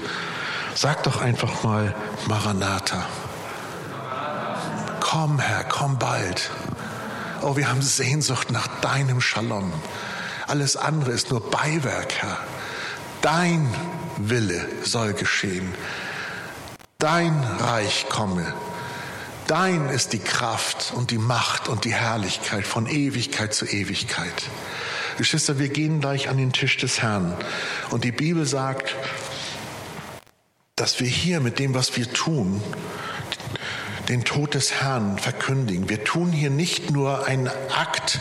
sag 0.74 1.04
doch 1.04 1.20
einfach 1.20 1.62
mal 1.62 1.94
Maranatha. 2.26 3.06
Komm, 4.98 5.38
Herr, 5.38 5.62
komm 5.62 6.00
bald. 6.00 6.50
Oh, 7.42 7.56
wir 7.56 7.68
haben 7.68 7.82
Sehnsucht 7.82 8.50
nach 8.50 8.66
deinem 8.80 9.20
Shalom. 9.20 9.72
Alles 10.46 10.76
andere 10.76 11.12
ist 11.12 11.30
nur 11.30 11.50
Beiwerk, 11.50 12.14
Herr. 12.14 12.38
Dein 13.20 13.68
Wille 14.16 14.66
soll 14.82 15.12
geschehen. 15.12 15.74
Dein 16.98 17.38
Reich 17.60 18.06
komme. 18.08 18.54
Dein 19.46 19.90
ist 19.90 20.12
die 20.12 20.18
Kraft 20.18 20.92
und 20.96 21.10
die 21.10 21.18
Macht 21.18 21.68
und 21.68 21.84
die 21.84 21.92
Herrlichkeit 21.92 22.66
von 22.66 22.86
Ewigkeit 22.86 23.54
zu 23.54 23.66
Ewigkeit. 23.66 24.50
Geschwister, 25.18 25.58
wir 25.58 25.68
gehen 25.68 26.00
gleich 26.00 26.28
an 26.28 26.38
den 26.38 26.52
Tisch 26.52 26.78
des 26.78 27.02
Herrn. 27.02 27.36
Und 27.90 28.04
die 28.04 28.12
Bibel 28.12 28.46
sagt, 28.46 28.94
dass 30.74 31.00
wir 31.00 31.08
hier 31.08 31.40
mit 31.40 31.58
dem, 31.58 31.74
was 31.74 31.96
wir 31.96 32.10
tun, 32.12 32.62
den 34.08 34.24
Tod 34.24 34.54
des 34.54 34.72
Herrn 34.72 35.18
verkündigen. 35.18 35.88
Wir 35.88 36.04
tun 36.04 36.32
hier 36.32 36.50
nicht 36.50 36.90
nur 36.90 37.26
einen 37.26 37.48
Akt, 37.74 38.20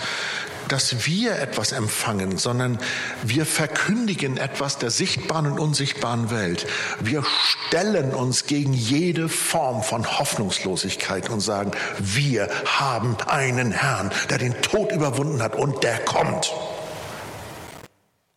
dass 0.67 1.05
wir 1.05 1.39
etwas 1.39 1.71
empfangen, 1.71 2.37
sondern 2.37 2.79
wir 3.23 3.45
verkündigen 3.45 4.37
etwas 4.37 4.77
der 4.77 4.89
sichtbaren 4.89 5.45
und 5.47 5.59
unsichtbaren 5.59 6.31
Welt. 6.31 6.65
Wir 6.99 7.23
stellen 7.23 8.13
uns 8.13 8.45
gegen 8.47 8.73
jede 8.73 9.29
Form 9.29 9.83
von 9.83 10.19
Hoffnungslosigkeit 10.19 11.29
und 11.29 11.41
sagen, 11.41 11.71
wir 11.99 12.49
haben 12.65 13.15
einen 13.27 13.71
Herrn, 13.71 14.11
der 14.29 14.37
den 14.37 14.59
Tod 14.61 14.91
überwunden 14.91 15.41
hat 15.41 15.55
und 15.55 15.83
der 15.83 15.99
kommt. 15.99 16.51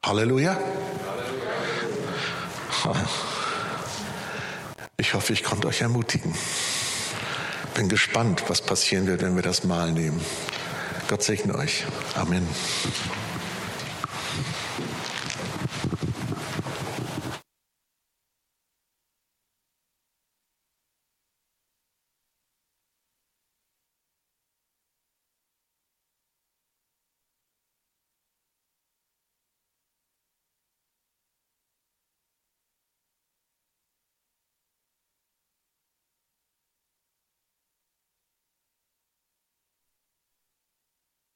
Halleluja. 0.05 0.59
Ich 4.97 5.15
hoffe, 5.15 5.33
ich 5.33 5.45
konnte 5.45 5.69
euch 5.69 5.81
ermutigen. 5.81 6.35
Bin 7.79 7.88
gespannt, 7.88 8.43
was 8.49 8.61
passieren 8.61 9.07
wird, 9.07 9.23
wenn 9.23 9.37
wir 9.37 9.43
das 9.45 9.62
Mal 9.62 9.93
nehmen. 9.93 10.21
Gott 11.07 11.23
segne 11.23 11.55
euch. 11.55 11.85
Amen. 12.17 12.45